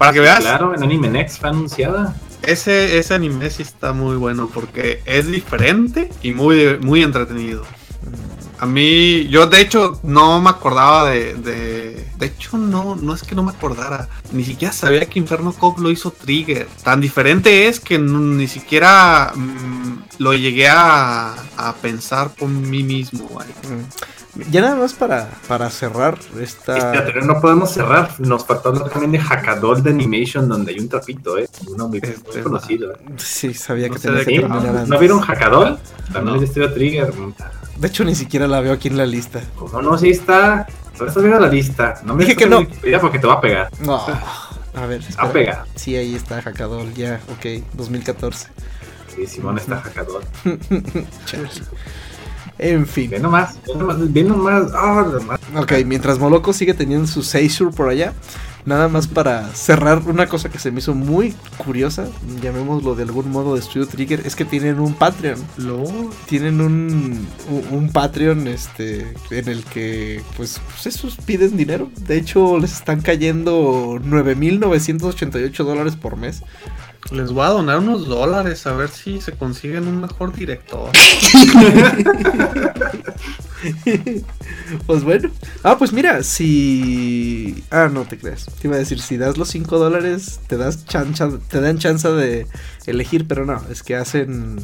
[0.00, 2.16] Para que veas, Claro, en Anime Next fue anunciada.
[2.40, 7.64] ese, ese anime sí está muy bueno porque es diferente y muy, muy entretenido.
[8.58, 12.06] A mí, yo de hecho no me acordaba de, de.
[12.16, 14.08] De hecho, no, no es que no me acordara.
[14.32, 16.66] Ni siquiera sabía que Inferno Cop lo hizo Trigger.
[16.82, 23.26] Tan diferente es que ni siquiera mm, lo llegué a, a pensar por mí mismo.
[23.28, 23.46] güey.
[24.50, 26.92] Ya nada más para, para cerrar esta...
[27.06, 28.10] Pero no podemos cerrar.
[28.20, 31.48] Nos faltó hablar también de Hackadol de Animation, donde hay un trapito, ¿eh?
[31.66, 32.92] Uno muy, muy Este, conocido.
[32.92, 32.96] ¿eh?
[33.16, 34.88] Sí, sabía No que tenía que ¿No, antes.
[34.88, 35.78] ¿No vieron Hackadol?
[36.12, 36.42] También No.
[36.42, 37.12] es Trigger.
[37.78, 39.40] De hecho, ni siquiera la veo aquí en la lista.
[39.72, 40.66] No, no, sí está.
[40.92, 41.94] Pero estás viendo la lista.
[42.04, 42.60] No me Dije que no.
[43.00, 43.70] Porque te va a pegar.
[43.80, 43.96] No.
[44.74, 45.32] A ver, Va a espera.
[45.32, 45.64] pegar.
[45.74, 48.46] Sí, ahí está Hackadol, ya, ok, 2014.
[49.14, 50.22] Sí, Simón está Hackadol.
[51.26, 51.48] Chale.
[52.58, 53.10] En fin.
[53.10, 53.58] Ve nomás.
[53.66, 54.12] Ve nomás.
[54.12, 54.72] Ve nomás.
[54.72, 55.40] Nomás.
[55.56, 58.12] Ok, mientras Moloco sigue teniendo su Seishur por allá,
[58.66, 62.06] nada más para cerrar una cosa que se me hizo muy curiosa,
[62.42, 65.38] llamémoslo de algún modo de Studio Trigger, es que tienen un Patreon.
[66.26, 71.90] Tienen un, un, un Patreon este, en el que, pues, pues, esos piden dinero.
[72.06, 76.42] De hecho, les están cayendo 9.988 dólares por mes.
[77.10, 80.90] Les voy a donar unos dólares a ver si se consiguen un mejor director.
[84.86, 85.30] Pues bueno.
[85.62, 87.64] Ah, pues mira, si.
[87.70, 88.46] Ah, no te creas.
[88.46, 92.08] Te iba a decir, si das los 5 dólares, te das chancha, te dan chance
[92.08, 92.46] de
[92.86, 94.60] elegir, pero no, es que hacen.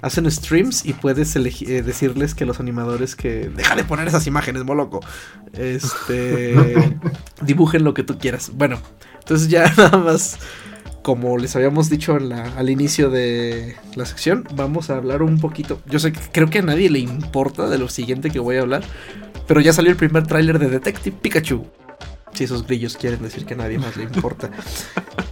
[0.00, 3.48] Hacen streams y puedes eh, decirles que los animadores que.
[3.48, 5.00] Deja de poner esas imágenes, moloco.
[5.52, 6.54] Este.
[7.42, 8.52] dibujen lo que tú quieras.
[8.54, 8.80] Bueno,
[9.18, 10.38] entonces ya nada más.
[11.08, 15.80] Como les habíamos dicho al inicio de la sección, vamos a hablar un poquito.
[15.86, 18.60] Yo sé que creo que a nadie le importa de lo siguiente que voy a
[18.60, 18.82] hablar,
[19.46, 21.64] pero ya salió el primer tráiler de Detective Pikachu.
[22.38, 24.48] Si esos grillos quieren decir que a nadie más le importa.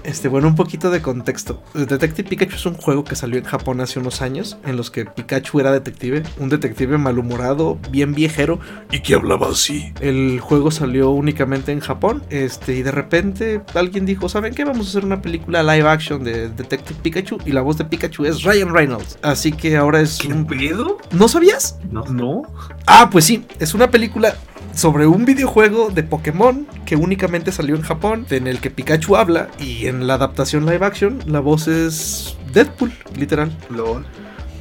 [0.02, 1.62] Este, bueno, un poquito de contexto.
[1.72, 5.04] Detective Pikachu es un juego que salió en Japón hace unos años, en los que
[5.04, 8.58] Pikachu era detective, un detective malhumorado, bien viejero,
[8.90, 9.92] y que hablaba así.
[10.00, 14.64] El juego salió únicamente en Japón, este, y de repente alguien dijo, ¿saben qué?
[14.64, 18.24] Vamos a hacer una película live action de Detective Pikachu, y la voz de Pikachu
[18.24, 19.16] es Ryan Reynolds.
[19.22, 20.44] Así que ahora es ¿Qué un...
[20.44, 20.98] pedo?
[21.12, 21.78] ¿No sabías?
[21.88, 22.42] No, No.
[22.84, 24.36] Ah, pues sí, es una película
[24.76, 29.48] sobre un videojuego de Pokémon que únicamente salió en Japón, en el que Pikachu habla
[29.58, 33.56] y en la adaptación live action la voz es Deadpool, literal.
[33.70, 34.06] Lol.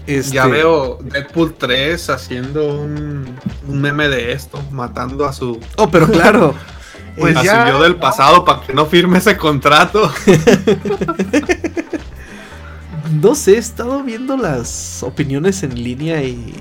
[0.08, 3.26] Este, Ya veo Deadpool 3 haciendo un,
[3.68, 6.56] un meme de esto, matando a su, Oh, pero claro.
[7.18, 10.12] Pues a su ya, yo del pasado para que no firme ese contrato.
[13.22, 16.54] No sé, he estado viendo las opiniones en línea y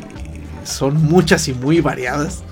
[0.63, 2.45] son muchas y muy variadas.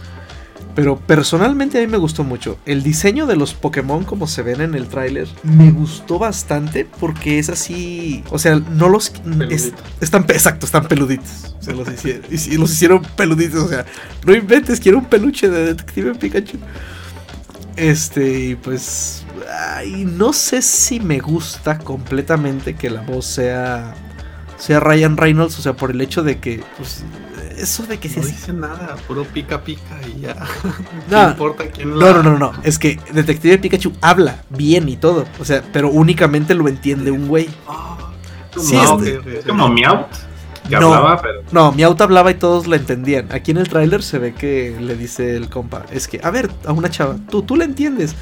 [0.75, 2.57] Pero personalmente a mí me gustó mucho.
[2.65, 7.39] El diseño de los Pokémon como se ven en el tráiler me gustó bastante porque
[7.39, 8.25] es así...
[8.31, 9.13] O sea, no los...
[9.51, 11.55] es- están, exacto, están peluditos.
[11.61, 13.65] Se los hicieron, y los hicieron peluditos.
[13.65, 13.85] O sea,
[14.25, 16.57] no inventes, quiero un peluche de Detective Pikachu.
[17.77, 19.25] Este, y pues...
[19.77, 23.95] Ay, no sé si me gusta completamente que la voz sea...
[24.57, 26.63] Sea Ryan Reynolds, o sea, por el hecho de que...
[26.79, 27.05] Pues,
[27.59, 30.35] eso de que No se dice nada, puro pica pica y ya.
[31.11, 31.23] No.
[31.25, 32.53] No importa quién No, no, no, no.
[32.63, 35.25] Es que Detective Pikachu habla bien y todo.
[35.41, 37.49] O sea, pero únicamente lo entiende un güey.
[37.69, 37.99] Ah,
[38.59, 40.09] Sí, es- como Meowth,
[40.69, 40.93] que No.
[40.93, 43.33] hablaba, pero No, Miauta hablaba y todos la entendían.
[43.33, 46.51] Aquí en el tráiler se ve que le dice el compa, es que, a ver,
[46.67, 48.15] a una chava, tú, tú la entiendes.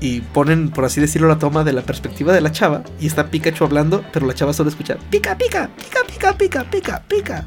[0.00, 2.82] Y ponen, por así decirlo, la toma de la perspectiva de la chava.
[3.00, 7.02] Y está Pikachu hablando, pero la chava solo escucha, pica, pica, pica, pica, pica, pica,
[7.06, 7.44] pica.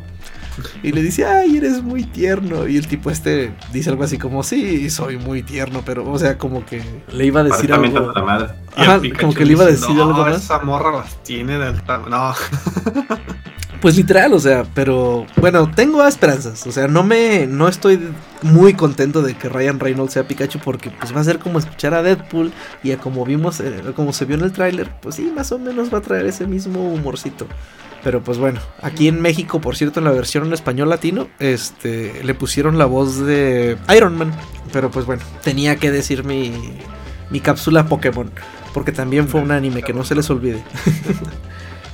[0.83, 2.67] Y le dice, ay, eres muy tierno.
[2.67, 6.37] Y el tipo este dice algo así como, sí, soy muy tierno, pero, o sea,
[6.37, 6.81] como que
[7.11, 8.11] le iba a decir algo.
[8.13, 8.49] la madre.
[8.75, 10.43] Ajá, como que le iba a decir no, algo más.
[10.43, 11.75] Esa morra las tiene del
[12.09, 12.33] No,
[13.81, 16.65] Pues literal, o sea, pero bueno, tengo esperanzas.
[16.65, 17.45] O sea, no me.
[17.45, 17.99] No estoy
[18.41, 20.59] muy contento de que Ryan Reynolds sea Pikachu.
[20.59, 22.51] Porque pues va a ser como escuchar a Deadpool.
[22.83, 25.59] Y a como vimos, eh, como se vio en el tráiler, pues sí, más o
[25.59, 27.45] menos va a traer ese mismo humorcito.
[28.07, 32.23] Pero pues bueno, aquí en México, por cierto, en la versión en español latino, este,
[32.23, 34.31] le pusieron la voz de Iron Man.
[34.71, 36.53] Pero pues bueno, tenía que decir mi,
[37.29, 38.31] mi cápsula Pokémon.
[38.73, 40.63] Porque también fue un anime que no se les olvide.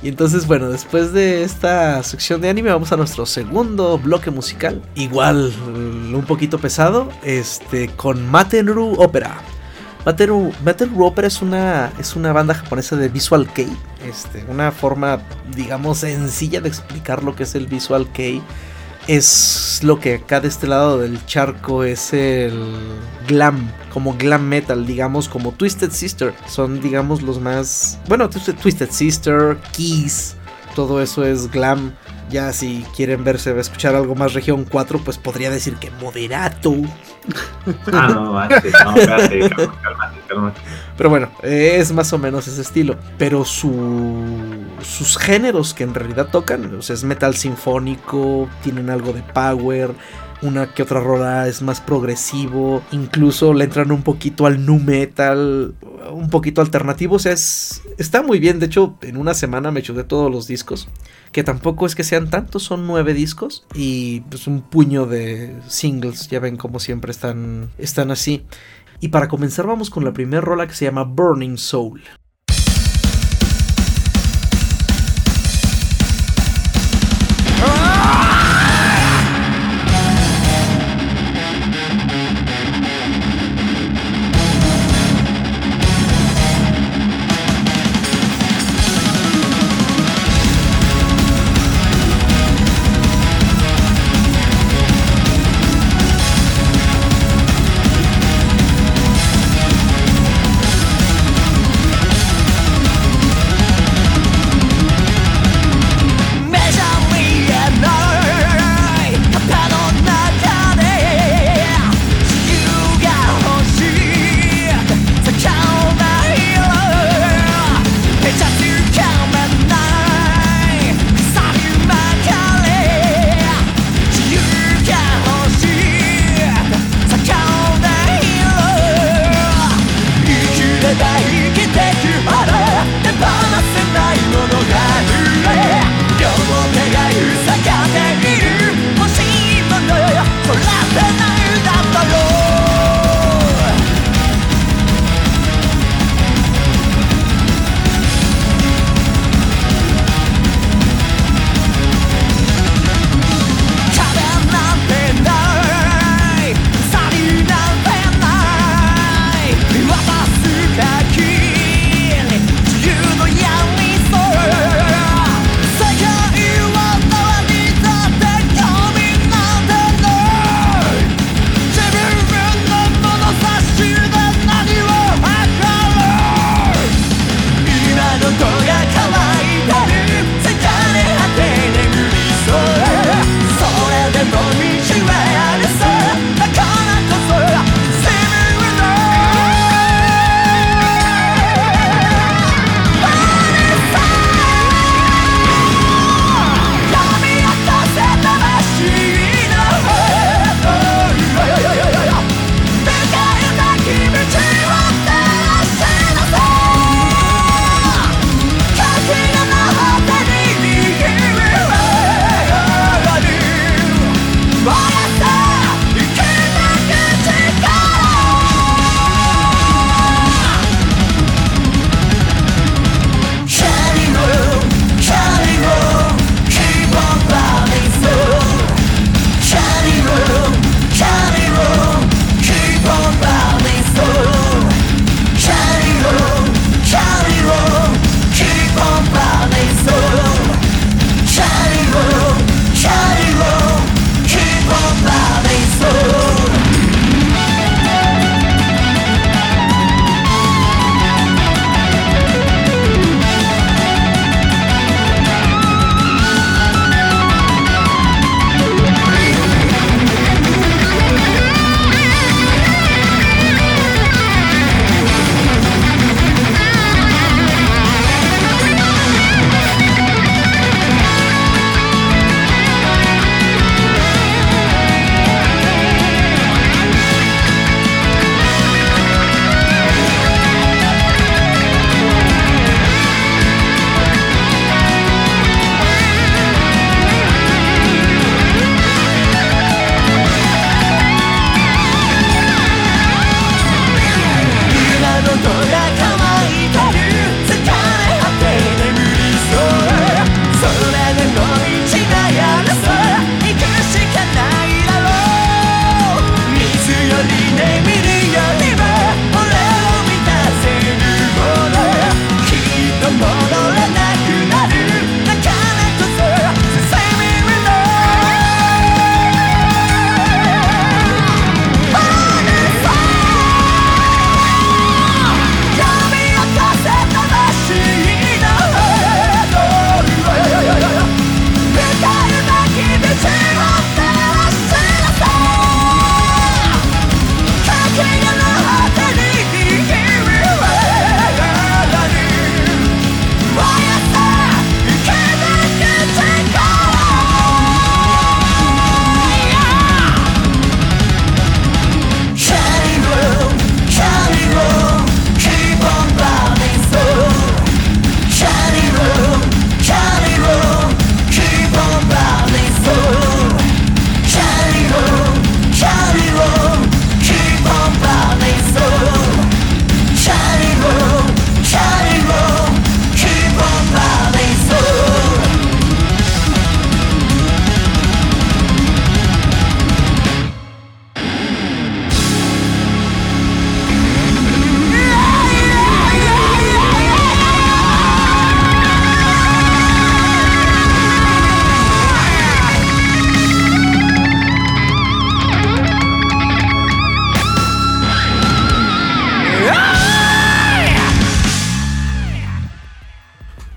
[0.04, 4.82] Y entonces, bueno, después de esta sección de anime, vamos a nuestro segundo bloque musical.
[4.94, 9.40] Igual, un poquito pesado, este, con Matenru Opera.
[10.04, 13.74] Matenru, Matenru Opera es una, es una banda japonesa de Visual Kei.
[14.06, 15.20] Este, una forma,
[15.56, 18.42] digamos, sencilla de explicar lo que es el Visual Kei.
[19.06, 22.74] Es lo que acá de este lado del charco es el
[23.28, 26.34] glam, como glam metal, digamos, como Twisted Sister.
[26.48, 27.98] Son, digamos, los más.
[28.08, 30.36] Bueno, Twisted Sister, Kiss,
[30.74, 31.94] todo eso es glam.
[32.30, 36.74] Ya si quieren verse, escuchar algo más región 4, pues podría decir que moderato.
[37.92, 40.60] Ah, no, manches, no, cálmate, cálmate, cálmate.
[40.96, 42.96] Pero bueno, es más o menos ese estilo.
[43.18, 44.24] Pero su,
[44.82, 49.94] sus géneros que en realidad tocan, o sea, es metal sinfónico, tienen algo de power,
[50.42, 55.74] una que otra rola es más progresivo, incluso le entran un poquito al nu metal,
[56.12, 58.60] un poquito alternativo, o sea, es, está muy bien.
[58.60, 60.88] De hecho, en una semana me chuté todos los discos,
[61.34, 66.28] que tampoco es que sean tantos, son nueve discos y pues un puño de singles,
[66.28, 68.46] ya ven como siempre están, están así.
[69.00, 72.23] Y para comenzar vamos con la primera rola que se llama Burning Soul.「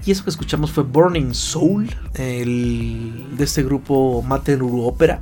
[0.08, 5.20] Y eso que escuchamos fue Burning Soul, el, de este grupo Matenuru Opera.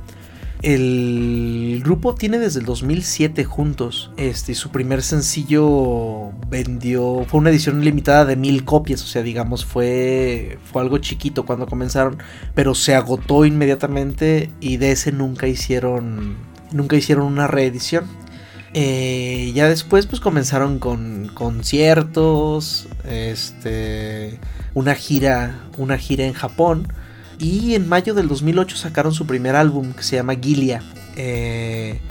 [0.62, 4.12] El grupo tiene desde el 2007 juntos.
[4.16, 9.64] Este, su primer sencillo vendió, fue una edición limitada de mil copias, o sea, digamos,
[9.64, 12.18] fue, fue algo chiquito cuando comenzaron,
[12.54, 16.36] pero se agotó inmediatamente y de ese nunca hicieron,
[16.70, 18.04] nunca hicieron una reedición.
[18.78, 24.38] Eh, ya después pues comenzaron con conciertos, este,
[24.74, 26.86] una gira, una gira en Japón
[27.38, 30.82] y en mayo del 2008 sacaron su primer álbum que se llama Gilia.
[31.16, 32.02] Eh,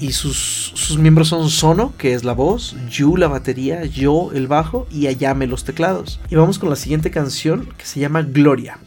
[0.00, 4.46] y sus, sus, miembros son Sono, que es la voz, Yu la batería, Yo el
[4.46, 6.18] bajo y Ayame los teclados.
[6.30, 8.78] Y vamos con la siguiente canción que se llama Gloria.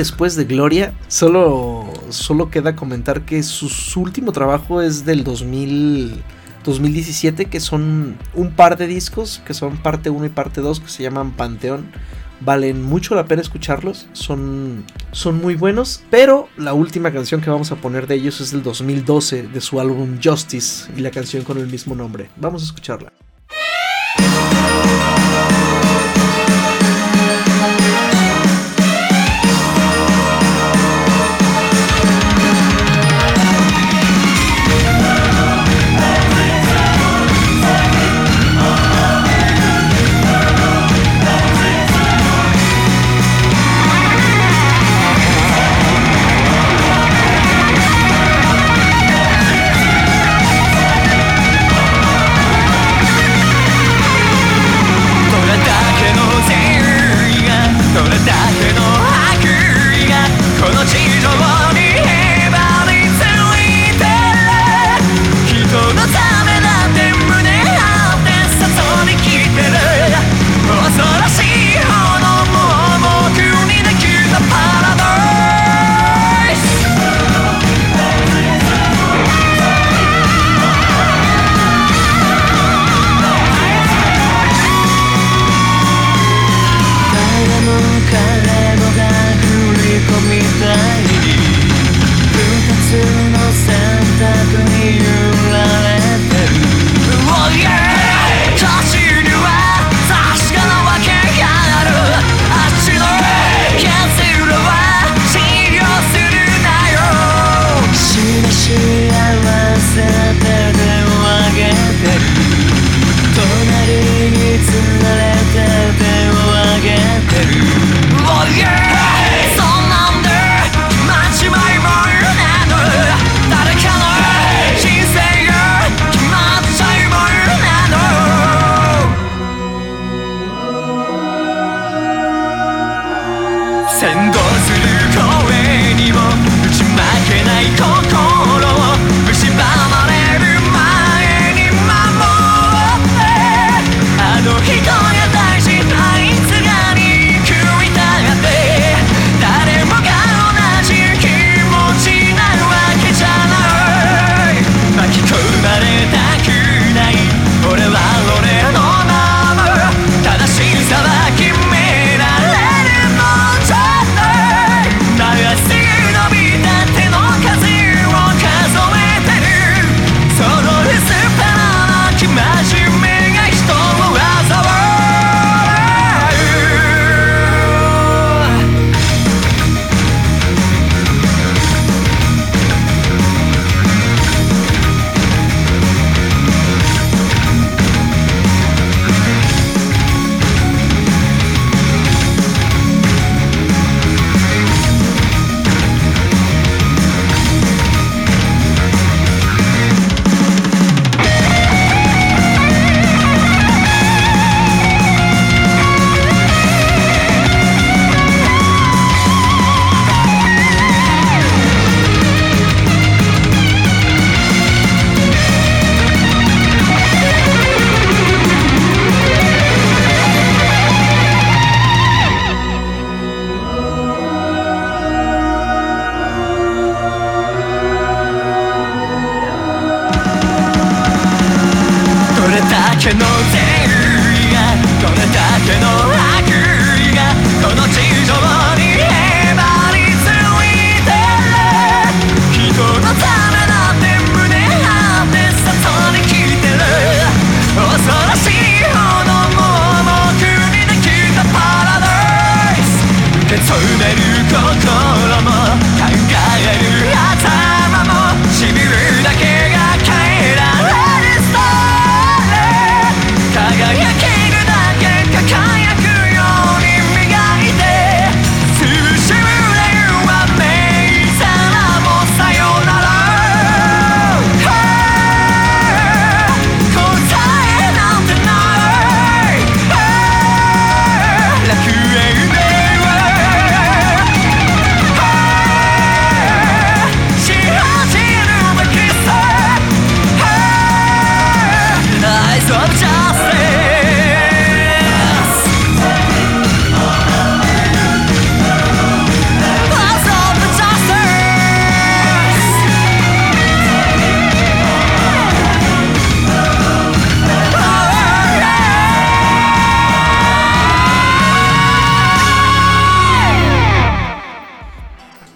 [0.00, 7.60] después de Gloria, solo, solo queda comentar que su, último trabajo es del 2017, que
[7.60, 11.32] son un par de discos, que son parte 1 y parte 2, que se llaman
[11.32, 11.92] Panteón.
[12.40, 17.70] Valen mucho la pena escucharlos, son, son muy buenos, pero la última canción que vamos
[17.70, 21.58] a poner de ellos es del 2012, de su álbum Justice, y la canción con
[21.58, 22.30] el mismo nombre.
[22.38, 23.12] Vamos a escucharla.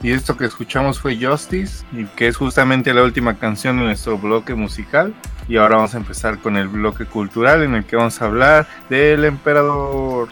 [0.04, 4.18] Y esto que escuchamos fue Justice, y que es justamente la última canción de nuestro
[4.18, 5.14] bloque musical.
[5.48, 8.68] Y ahora vamos a empezar con el bloque cultural en el que vamos a hablar
[8.90, 10.28] del emperador.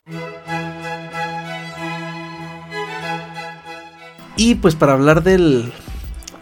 [4.36, 5.72] Y pues para hablar del,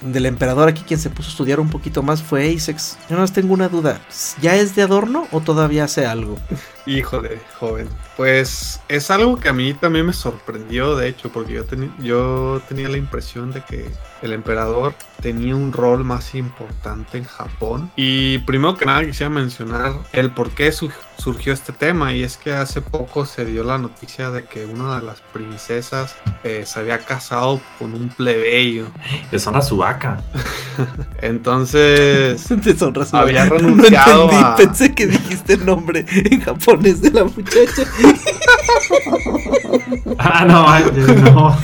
[0.00, 2.98] del emperador aquí quien se puso a estudiar un poquito más fue Asex.
[3.08, 4.00] Yo no tengo una duda.
[4.42, 6.36] ¿Ya es de adorno o todavía hace algo?
[6.84, 7.88] Híjole, joven.
[8.20, 11.64] Pues es algo que a mí también me sorprendió, de hecho, porque yo,
[12.02, 13.88] yo tenía la impresión de que
[14.20, 17.90] el emperador tenía un rol más importante en Japón.
[17.96, 22.12] Y primero que nada quisiera mencionar el por qué su- surgió este tema.
[22.12, 26.14] Y es que hace poco se dio la noticia de que una de las princesas
[26.44, 28.88] eh, se había casado con un plebeyo.
[29.32, 30.22] Deshonra su vaca.
[31.22, 32.46] Entonces...
[32.64, 37.10] Deshonra su Había renunciado No entendí, a- pensé que dijiste el nombre en japonés de
[37.12, 37.84] la muchacha.
[40.18, 41.56] Ah, no, manches, no.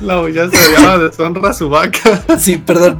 [0.00, 2.24] La ya se llama deshonra su vaca.
[2.38, 2.98] Sí, perdón.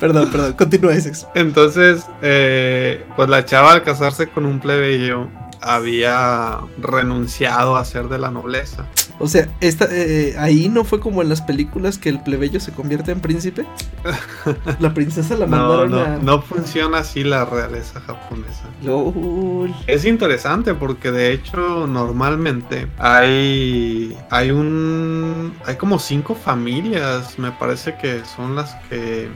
[0.00, 0.52] perdón, perdón.
[0.54, 1.26] Continúa, Asex.
[1.34, 5.28] Entonces, eh, pues la chava al casarse con un plebeyo
[5.60, 8.86] había renunciado a ser de la nobleza.
[9.18, 12.72] O sea, esta, eh, ahí no fue como en las películas que el plebeyo se
[12.72, 13.64] convierte en príncipe.
[14.78, 16.08] La princesa la No, mandaron no, a.
[16.18, 18.64] no funciona así la realeza japonesa.
[18.82, 19.74] LOL.
[19.86, 27.96] Es interesante porque de hecho normalmente hay hay un hay como cinco familias, me parece
[27.96, 29.28] que son las que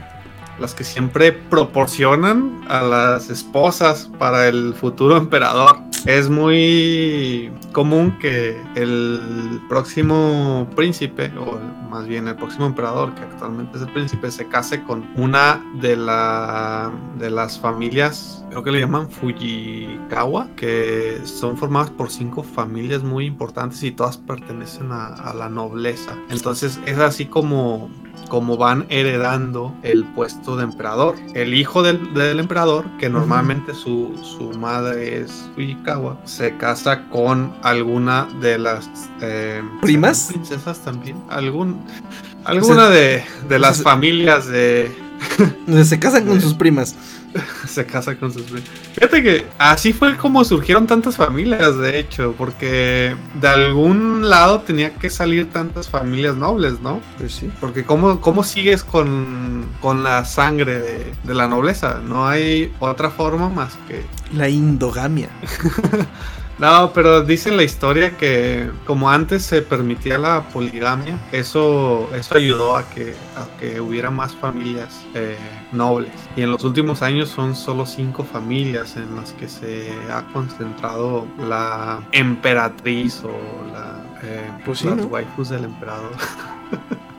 [0.61, 5.79] las que siempre proporcionan a las esposas para el futuro emperador.
[6.05, 11.59] Es muy común que el próximo príncipe, o
[11.89, 15.95] más bien el próximo emperador, que actualmente es el príncipe, se case con una de,
[15.95, 23.03] la, de las familias, creo que le llaman Fujikawa, que son formadas por cinco familias
[23.03, 26.15] muy importantes y todas pertenecen a, a la nobleza.
[26.29, 27.91] Entonces es así como
[28.31, 31.17] como van heredando el puesto de emperador.
[31.33, 37.53] El hijo del, del emperador, que normalmente su, su madre es Fujikawa, se casa con
[37.61, 40.17] alguna de las eh, ¿Primas?
[40.17, 41.17] ¿serán princesas también.
[41.29, 41.81] Algún,
[42.45, 44.89] alguna de, de las familias de,
[45.83, 46.95] Se casan con sus primas.
[47.67, 48.43] se casa con sus.
[48.93, 54.93] Fíjate que así fue como surgieron tantas familias, de hecho, porque de algún lado tenía
[54.95, 57.01] que salir tantas familias nobles, ¿no?
[57.17, 57.51] Pues sí.
[57.59, 62.01] Porque ¿cómo, cómo sigues con, con la sangre de, de la nobleza?
[62.03, 64.03] No hay otra forma más que...
[64.35, 65.29] La indogamia.
[66.61, 72.37] No, pero dice en la historia que como antes se permitía la poligamia, eso, eso
[72.37, 75.39] ayudó a que, a que hubiera más familias eh,
[75.71, 76.11] nobles.
[76.35, 81.25] Y en los últimos años son solo cinco familias en las que se ha concentrado
[81.39, 83.31] la emperatriz o
[83.73, 85.05] la, eh, Pues sí, las ¿no?
[85.05, 86.11] waifus del emperador.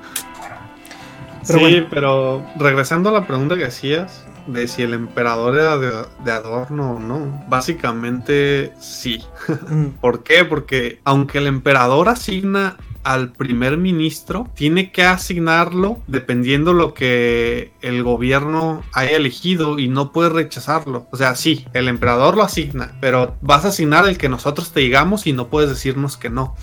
[1.46, 1.86] Pero sí, bueno.
[1.90, 5.92] pero regresando a la pregunta que hacías de si el emperador era de,
[6.24, 9.22] de adorno o no, básicamente sí.
[9.68, 9.86] Mm.
[10.00, 10.44] ¿Por qué?
[10.44, 18.02] Porque aunque el emperador asigna al primer ministro, tiene que asignarlo dependiendo lo que el
[18.02, 21.08] gobierno haya elegido y no puede rechazarlo.
[21.10, 24.80] O sea, sí, el emperador lo asigna, pero vas a asignar el que nosotros te
[24.80, 26.54] digamos y no puedes decirnos que no.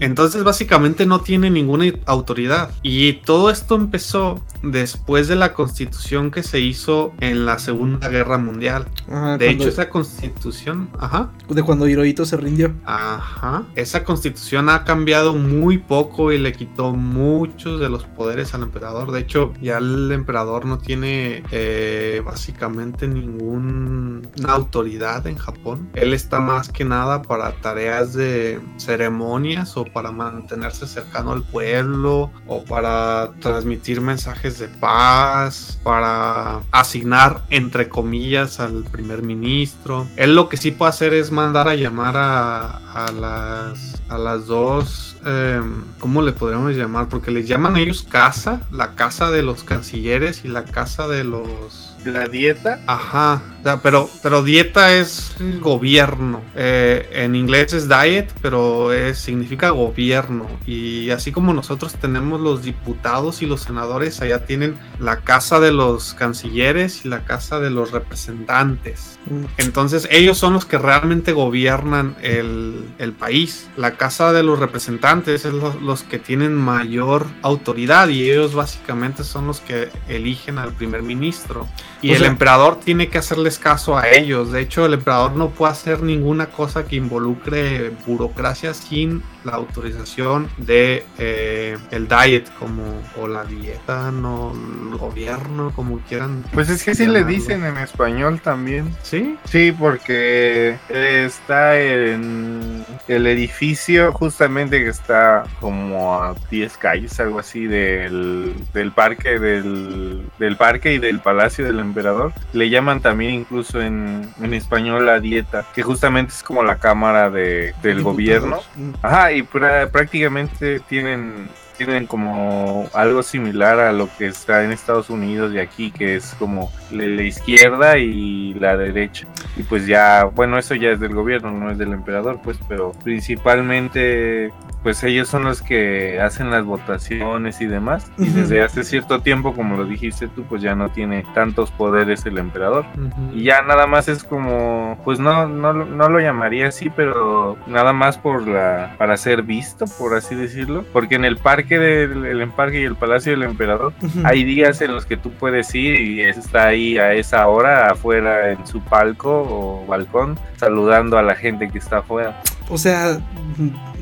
[0.00, 2.70] Entonces básicamente no tiene ninguna autoridad.
[2.82, 8.38] Y todo esto empezó después de la constitución que se hizo en la Segunda Guerra
[8.38, 8.86] Mundial.
[9.08, 12.72] Ajá, De cuando- hecho, esa constitución, ajá, de cuando Hirohito se rindió.
[12.84, 13.64] Ajá.
[13.76, 19.12] Esa constitución ha cambiado muy poco y le quitó muchos de los poderes al emperador.
[19.12, 25.88] De hecho, ya el emperador no tiene eh, básicamente ninguna autoridad en Japón.
[25.94, 32.30] Él está más que nada para tareas de ceremonias o para mantenerse cercano al pueblo
[32.46, 40.06] o para transmitir mensajes de paz, para asignar entre comillas al primer ministro.
[40.16, 44.46] Él lo que sí puede hacer es mandar a llamar a, a las a las
[44.46, 45.60] dos eh,
[45.98, 47.08] ¿cómo le podríamos llamar?
[47.08, 51.96] Porque les llaman ellos casa, la casa de los cancilleres y la casa de los
[52.04, 52.80] La dieta.
[52.86, 53.42] Ajá,
[53.76, 56.42] pero, pero dieta es gobierno.
[56.56, 60.46] Eh, en inglés es diet, pero es, significa gobierno.
[60.66, 65.72] Y así como nosotros tenemos los diputados y los senadores, allá tienen la casa de
[65.72, 69.18] los cancilleres y la casa de los representantes.
[69.26, 69.44] Mm.
[69.58, 73.68] Entonces ellos son los que realmente gobiernan el, el país.
[73.76, 79.24] La Casa de los Representantes es los, los que tienen mayor autoridad y ellos básicamente
[79.24, 81.66] son los que eligen al primer ministro.
[82.00, 84.52] Y O el sea- emperador tiene que hacerles caso a ellos.
[84.52, 90.48] De hecho, el emperador no puede hacer ninguna cosa que involucre burocracia sin la autorización
[90.58, 92.82] de eh, el diet como
[93.20, 96.44] o la dieta, no el gobierno, como quieran.
[96.52, 98.94] Pues es que sí le dicen en español también.
[99.02, 107.38] Sí, Sí, porque está en el edificio justamente que está como a 10 calles, algo
[107.38, 112.32] así, del, del parque del, del parque y del palacio del emperador.
[112.52, 117.30] Le llaman también incluso en, en español la dieta, que justamente es como la cámara
[117.30, 118.60] de, del gobierno.
[118.76, 118.90] Mm.
[119.02, 125.54] Ajá, y prácticamente tienen tienen como algo similar a lo que está en Estados Unidos
[125.54, 129.26] y aquí, que es como la, izquierda y la derecha.
[129.56, 132.92] Y pues ya, bueno, eso ya es del gobierno, no es del emperador, pues, pero
[133.04, 134.52] principalmente,
[134.82, 138.10] pues ellos son los que hacen las votaciones y demás.
[138.18, 138.40] Y Ujú.
[138.40, 142.38] desde hace cierto tiempo, como lo dijiste tú, pues ya no tiene tantos poderes el
[142.38, 142.84] emperador.
[142.96, 143.36] Ujú.
[143.36, 147.92] Y ya nada más es como, pues no, no, no lo llamaría así, pero nada
[147.92, 150.84] más por la, para ser visto, por así decirlo.
[150.92, 154.20] Porque en el parque del el parque y el palacio del emperador Ujú.
[154.24, 158.52] hay días en los que tú puedes ir y está ahí a esa hora afuera
[158.52, 162.40] en su palco o balcón saludando a la gente que está afuera.
[162.70, 163.18] O sea,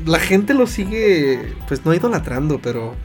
[0.05, 2.95] la gente lo sigue, pues no idolatrando, pero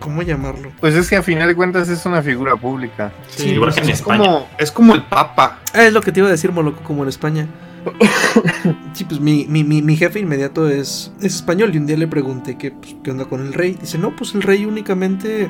[0.00, 0.70] ¿cómo llamarlo?
[0.80, 3.12] Pues es que a final de cuentas es una figura pública.
[3.28, 4.18] Sí, igual que en es España.
[4.18, 5.60] como, es como el Papa.
[5.74, 7.46] Es lo que te iba a decir, Moloco, como en España.
[8.94, 12.06] Sí, pues mi, mi, mi, mi jefe inmediato es, es español y un día le
[12.06, 13.76] pregunté que, pues, qué onda con el rey.
[13.80, 15.48] Dice, no, pues el rey únicamente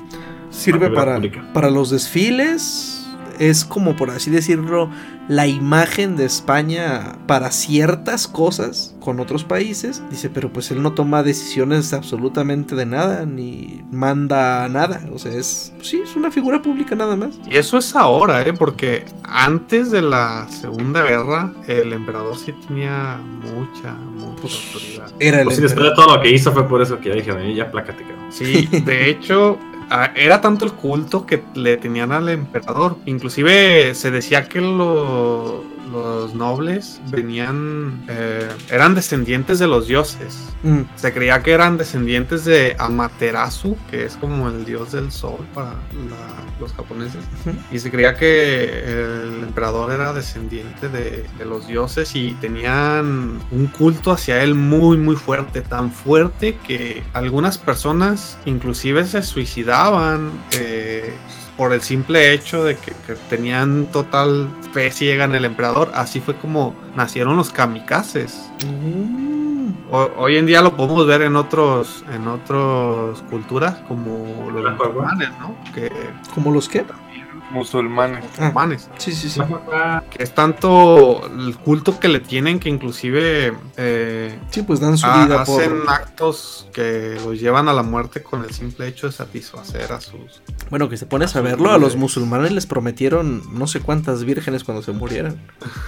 [0.50, 1.20] sirve para,
[1.52, 3.01] para los desfiles.
[3.38, 4.90] Es como, por así decirlo,
[5.28, 10.02] la imagen de España para ciertas cosas con otros países.
[10.10, 15.02] Dice, pero pues él no toma decisiones absolutamente de nada, ni manda nada.
[15.12, 17.38] O sea, es, pues, sí, es una figura pública nada más.
[17.50, 18.52] Y eso es ahora, ¿eh?
[18.52, 25.12] Porque antes de la Segunda Guerra, el emperador sí tenía mucha, mucha Pues, autoridad.
[25.18, 27.14] Era el Pues sí, después de todo lo que hizo fue por eso que ya
[27.14, 28.04] dije, "Oye, ya plácate.
[28.30, 29.58] Sí, de hecho,
[30.14, 32.96] era tanto el culto que le tenían al emperador.
[33.06, 40.48] Inclusive se decía que lo- los nobles venían, eh, eran descendientes de los dioses.
[40.62, 45.38] Mm, Se creía que eran descendientes de Amaterasu, que es como el dios del sol
[45.54, 47.20] para la- los japoneses.
[47.70, 53.66] Y se creía que el emperador era descendiente de, de los dioses y tenían un
[53.66, 61.12] culto hacia él muy muy fuerte, tan fuerte que algunas personas inclusive se suicidaban eh,
[61.56, 65.90] por el simple hecho de que, que tenían total fe ciega en el emperador.
[65.94, 68.50] Así fue como nacieron los kamikazes.
[68.66, 69.42] Mm.
[69.90, 75.28] Ho- hoy en día lo podemos ver en otros en otras culturas como los musulmanes,
[75.38, 75.54] ¿no?
[75.74, 75.90] Que
[76.34, 76.84] ¿Como los qué?
[77.52, 78.24] Musulmanes.
[78.30, 78.88] Musulmanes.
[78.98, 79.40] sí, sí, sí.
[80.10, 85.06] que es tanto el culto que le tienen que inclusive eh, Sí, pues dan su
[85.06, 85.90] ha- vida hacen por...
[85.90, 90.42] actos que los llevan a la muerte con el simple hecho de satisfacer a sus
[90.70, 94.64] Bueno, que se pone a saberlo, a los musulmanes les prometieron no sé cuántas vírgenes
[94.64, 95.36] cuando se murieran.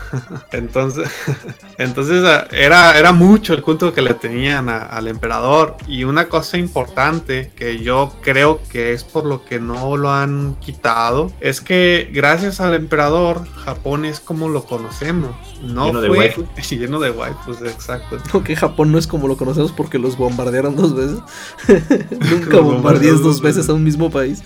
[0.53, 1.09] entonces
[1.79, 6.29] entonces ah, era era mucho el culto que le tenían a- al emperador y una
[6.29, 11.54] cosa importante que yo creo que es por lo que no lo han quitado es
[11.61, 16.45] que gracias al emperador Japón es como lo conocemos no Lleno de fue waifus.
[16.71, 20.77] lleno de waifus exacto No, que Japón no es como lo conocemos porque los bombardearon
[20.77, 21.19] dos veces.
[22.31, 24.43] Nunca bombardees dos veces a un mismo país.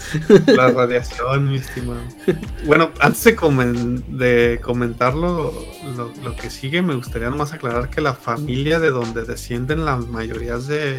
[0.47, 2.01] La radiación, mi estimado.
[2.67, 5.53] Bueno, antes de, comen- de comentar lo,
[5.97, 10.07] lo- lo que sigue, me gustaría nomás aclarar que la familia de donde descienden las
[10.07, 10.99] mayorías de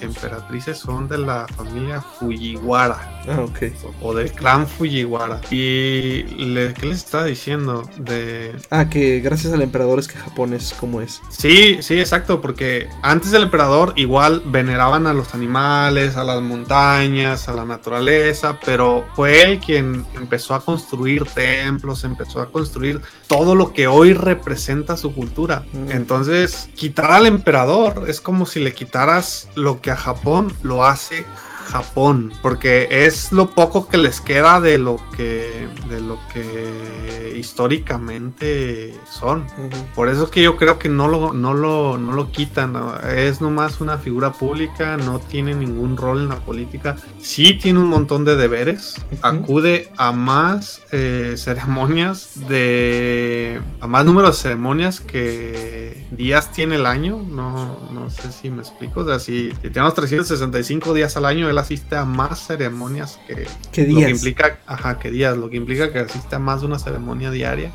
[0.00, 3.58] emperatrices son de la familia Fujiwara Ah, ok.
[4.00, 5.40] o del clan Fujiwara.
[5.50, 7.88] Y le- ¿qué les estaba diciendo?
[7.96, 11.20] De Ah, que gracias al emperador es que Japón es como es.
[11.30, 17.48] Sí, sí, exacto, porque antes del emperador igual veneraban a los animales, a las montañas,
[17.48, 23.54] a la naturaleza, pero fue él quien empezó a construir templos, empezó a construir todo
[23.54, 25.64] lo que hoy representa su cultura.
[25.72, 25.90] Mm.
[25.92, 31.24] Entonces, quitar al emperador es como si le quitaras lo que a Japón lo hace
[31.68, 38.94] Japón, porque es lo poco que les queda de lo que de lo que históricamente
[39.10, 39.42] son.
[39.42, 39.86] Ujú.
[39.94, 42.72] Por eso es que yo creo que no lo, no lo, no lo quitan.
[42.72, 42.98] ¿no?
[43.00, 46.96] Es nomás una figura pública, no tiene ningún rol en la política.
[47.20, 48.96] Sí tiene un montón de deberes.
[49.22, 53.60] Acude a más eh, ceremonias de.
[53.80, 57.22] a más número de ceremonias que días tiene el año.
[57.28, 59.00] No, no sé si me explico.
[59.00, 63.18] O sea, si, si tenemos 365 días al año, él él asiste a más ceremonias
[63.26, 64.10] que, ¿Qué lo que días?
[64.10, 67.72] implica, ajá, que días, lo que implica que asiste a más de una ceremonia diaria.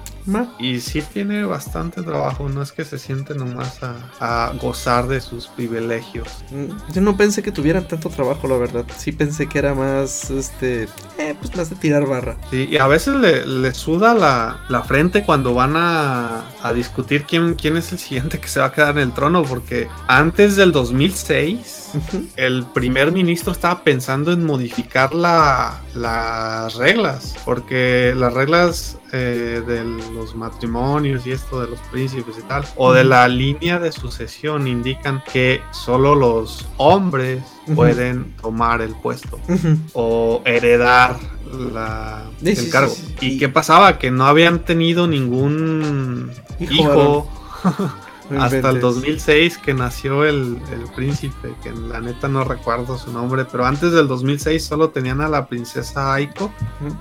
[0.59, 5.19] Y sí tiene bastante trabajo, no es que se siente nomás a, a gozar de
[5.21, 6.27] sus privilegios.
[6.51, 8.85] mm, Yo no pensé que tuvieran tanto trabajo, la verdad.
[8.97, 10.83] Sí pensé que era más, este,
[11.17, 12.37] eh, pues más de tirar barra.
[12.51, 17.23] Sí, y a veces le, le suda la, la frente cuando van a, a discutir
[17.23, 20.55] quién, quién es el siguiente que se va a quedar en el trono, porque antes
[20.55, 22.27] del 2006 Ujú.
[22.37, 29.83] el primer ministro estaba pensando en modificar la- las reglas, porque las reglas eh, de
[30.13, 34.67] los matrimonios y esto de los príncipes y tal, o de la línea de sucesión
[34.67, 37.43] indican que solo los hombres
[37.75, 39.39] pueden tomar el puesto
[39.93, 41.17] o heredar
[41.73, 42.93] la, Sí, el sí, cargo.
[42.93, 43.99] sí, ¿Y y- qué pasaba?
[43.99, 47.31] Que no habían tenido ningún Hijo hijo,
[48.29, 48.81] No hasta el inventes.
[48.81, 53.91] 2006 que nació el, el príncipe, que la neta no recuerdo su nombre, pero antes
[53.91, 56.51] del 2006 solo tenían a la princesa Aiko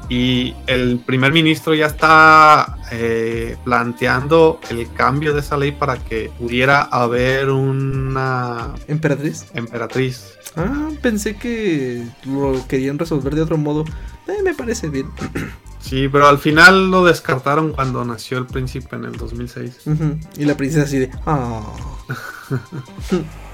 [0.08, 6.30] y el primer ministro ya está eh, planteando el cambio de esa ley para que
[6.38, 9.46] pudiera haber una ¿Emperatriz?
[9.54, 10.34] emperatriz.
[10.56, 13.84] Ah, pensé que lo querían resolver de otro modo.
[14.28, 15.06] Eh, me parece bien.
[15.82, 19.80] Sí, pero al final lo descartaron cuando nació el príncipe en el 2006.
[19.86, 20.18] Ujú.
[20.38, 21.10] Y la princesa así de...
[21.26, 21.60] "Ah".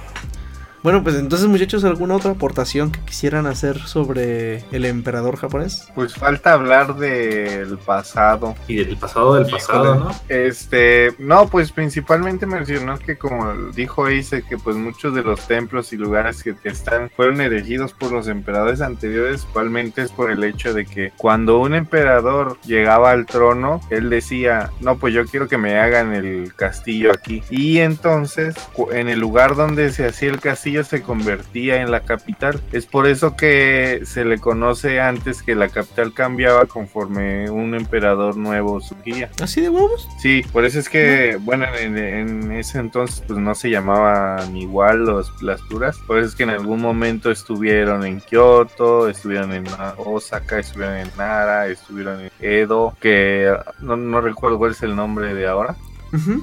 [0.83, 5.89] bueno, pues entonces muchachos, ¿alguna otra aportación que quisieran hacer sobre el emperador japonés?
[5.95, 8.55] Pues falta hablar del pasado.
[8.69, 10.11] Y del pasado del pasado, ¿no?
[10.29, 15.93] Este, no, pues principalmente mencionó que como dijo Ace, que pues muchos de los templos
[15.93, 20.75] y lugares que, están fueron erigidos por los emperadores anteriores, principalmente es por el hecho
[20.75, 25.57] de que cuando un emperador llegaba al trono, él decía, no, pues yo quiero que
[25.57, 27.43] me hagan el castillo aquí.
[27.51, 28.55] Y entonces,
[28.93, 32.61] en el lugar donde se hacía el castillo se convertía en la capital.
[32.73, 38.37] Es por eso que se le conoce antes que la capital cambiaba conforme un emperador
[38.37, 39.31] nuevo surgía.
[39.43, 40.09] ¿Así de huevos?
[40.21, 45.05] Sí, por eso es que, bueno, en, en ese entonces pues no se llamaban igual
[45.05, 49.67] los, las turas, por eso es que en algún momento estuvieron en Kioto, estuvieron en
[49.79, 54.83] ah, Osaka, estuvieron en Nara, estuvieron en Edo, que ah, no, no recuerdo cuál es
[54.83, 55.77] el nombre de ahora,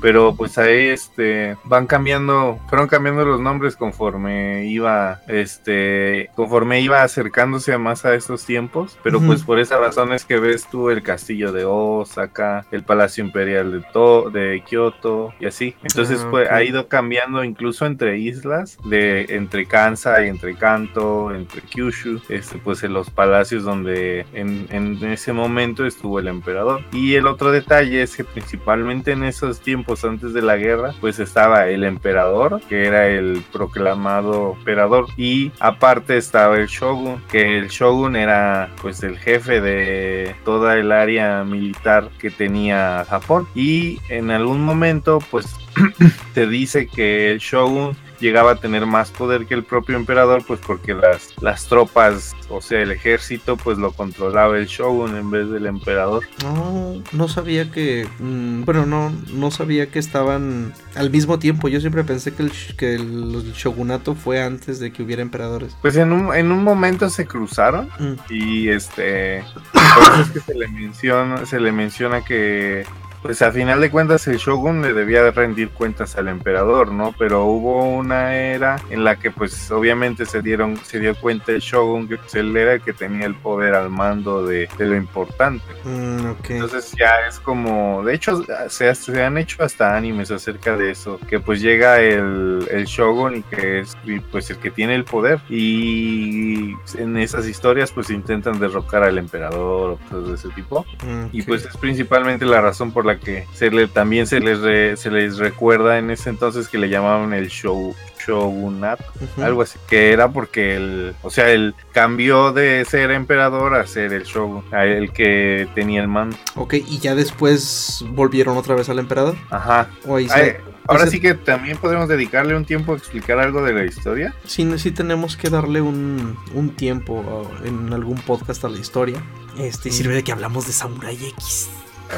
[0.01, 7.03] Pero pues ahí este van cambiando, fueron cambiando los nombres conforme iba, este, conforme iba
[7.03, 11.03] acercándose más a estos tiempos, pero pues por esa razón es que ves tú el
[11.03, 15.76] castillo de Osaka, el Palacio Imperial de To de Kioto y así.
[15.84, 21.61] Entonces Ah, pues ha ido cambiando incluso entre islas, de entre Kansai, entre Kanto, entre
[21.61, 26.84] Kyushu, este pues en los palacios donde en, en ese momento estuvo el emperador.
[26.91, 31.19] Y el otro detalle es que principalmente en esos tiempos antes de la guerra, pues
[31.19, 37.68] estaba el emperador, que era el proclamado emperador, y aparte estaba el shogun, que el
[37.69, 43.48] shogun era pues el jefe de toda el área militar que tenía Japón.
[43.56, 45.45] Y en algún momento, pues
[46.34, 50.60] se dice que el shogun llegaba a tener más poder que el propio emperador, pues
[50.66, 55.50] porque las, las tropas, o sea, el ejército, pues lo controlaba el shogun en vez
[55.50, 56.24] del emperador.
[56.44, 58.08] No, no sabía que...
[58.20, 61.68] mm, bueno, no, no sabía que estaban al mismo tiempo.
[61.68, 65.76] Yo siempre pensé que el, que el, el shogunato fue antes de que hubiera emperadores.
[65.82, 68.14] Pues en un, en un momento se cruzaron Mm.
[68.30, 69.44] y este
[69.74, 72.86] por eso es que se le menciona se le menciona que
[73.26, 77.14] pues a final de cuentas el shogun le debía de rendir cuentas al emperador no
[77.18, 81.60] pero hubo una era en la que pues obviamente se dieron se dio cuenta el
[81.61, 84.95] shogun que pues, él era el que tenía el poder al mando de, de lo
[84.95, 86.49] importante Mm, ok.
[86.49, 91.19] entonces ya es como, de hecho se, se han hecho hasta animes acerca de eso,
[91.30, 95.03] que pues llega el, el shogun y que es y, pues el que tiene el
[95.03, 100.85] poder y en esas historias pues intentan derrocar al emperador o cosas de ese tipo
[101.06, 101.47] Mm, y ok.
[101.47, 105.10] pues es principalmente la razón por la que se le, también se les, re- se
[105.12, 109.44] les recuerda en ese entonces que le llamaban el show, shogunat Ujú.
[109.44, 114.14] algo así, que era porque el, o sea, él cambió de ser emperador a ser
[114.14, 116.36] el shogun, a el que tenía el mando.
[116.56, 119.36] Ok, y ya después volvieron otra vez al emperador.
[119.50, 119.90] Ajá.
[120.08, 120.54] O ahí se- Ay,
[120.88, 124.34] ahora sí que también podemos dedicarle un tiempo a explicar algo de la historia.
[124.46, 129.22] Sí, sí tenemos que darle un, un tiempo uh, en algún podcast a la historia.
[129.58, 131.70] Este, y sirve de que hablamos de Samurai X.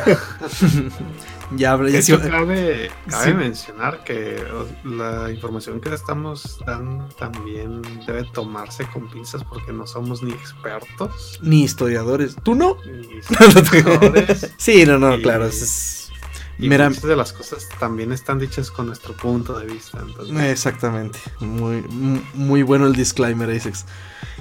[1.56, 3.34] ya hablé, De ya hecho, sí- cabe, cabe Sí.
[3.34, 4.44] mencionar que
[4.84, 11.40] la información que estamos dando también debe tomarse con pinzas porque no somos ni expertos
[11.42, 12.36] ni historiadores.
[12.44, 12.78] ¿Tú no?
[12.86, 14.52] ni historiadores.
[14.58, 15.46] Sí, no, no, Y- claro.
[15.46, 16.04] es- es-
[16.60, 20.00] Y Mira- muchas de las cosas también están dichas con nuestro punto de vista.
[20.00, 21.20] entonces- Exactamente.
[21.40, 23.86] Muy, mu- muy bueno el disclaimer, Asex.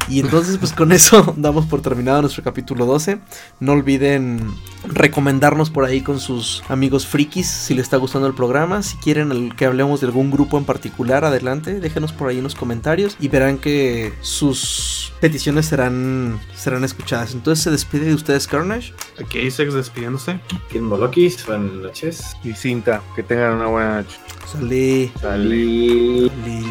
[0.08, 3.18] Y entonces, pues con eso damos por terminado nuestro capítulo 12.
[3.58, 4.40] No olviden
[4.84, 8.82] recomendarnos por ahí con sus amigos frikis si les está gustando el programa.
[8.84, 12.44] Si quieren el- que hablemos de algún grupo en particular, adelante, déjenos por ahí en
[12.44, 17.34] los comentarios y verán que sus peticiones serán, serán escuchadas.
[17.34, 18.92] Entonces se despide de ustedes, Carnage.
[19.20, 20.38] Aquí Isex despidiéndose.
[20.70, 22.36] Kilmolokis, buenas noches.
[22.44, 24.18] Y cinta, que tengan una buena noche.
[24.52, 25.10] Salí.
[25.20, 26.30] Salí.
[26.44, 26.62] Salí.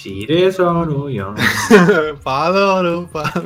[0.00, 1.34] 시대선우요.
[2.24, 3.42] 바다로 바다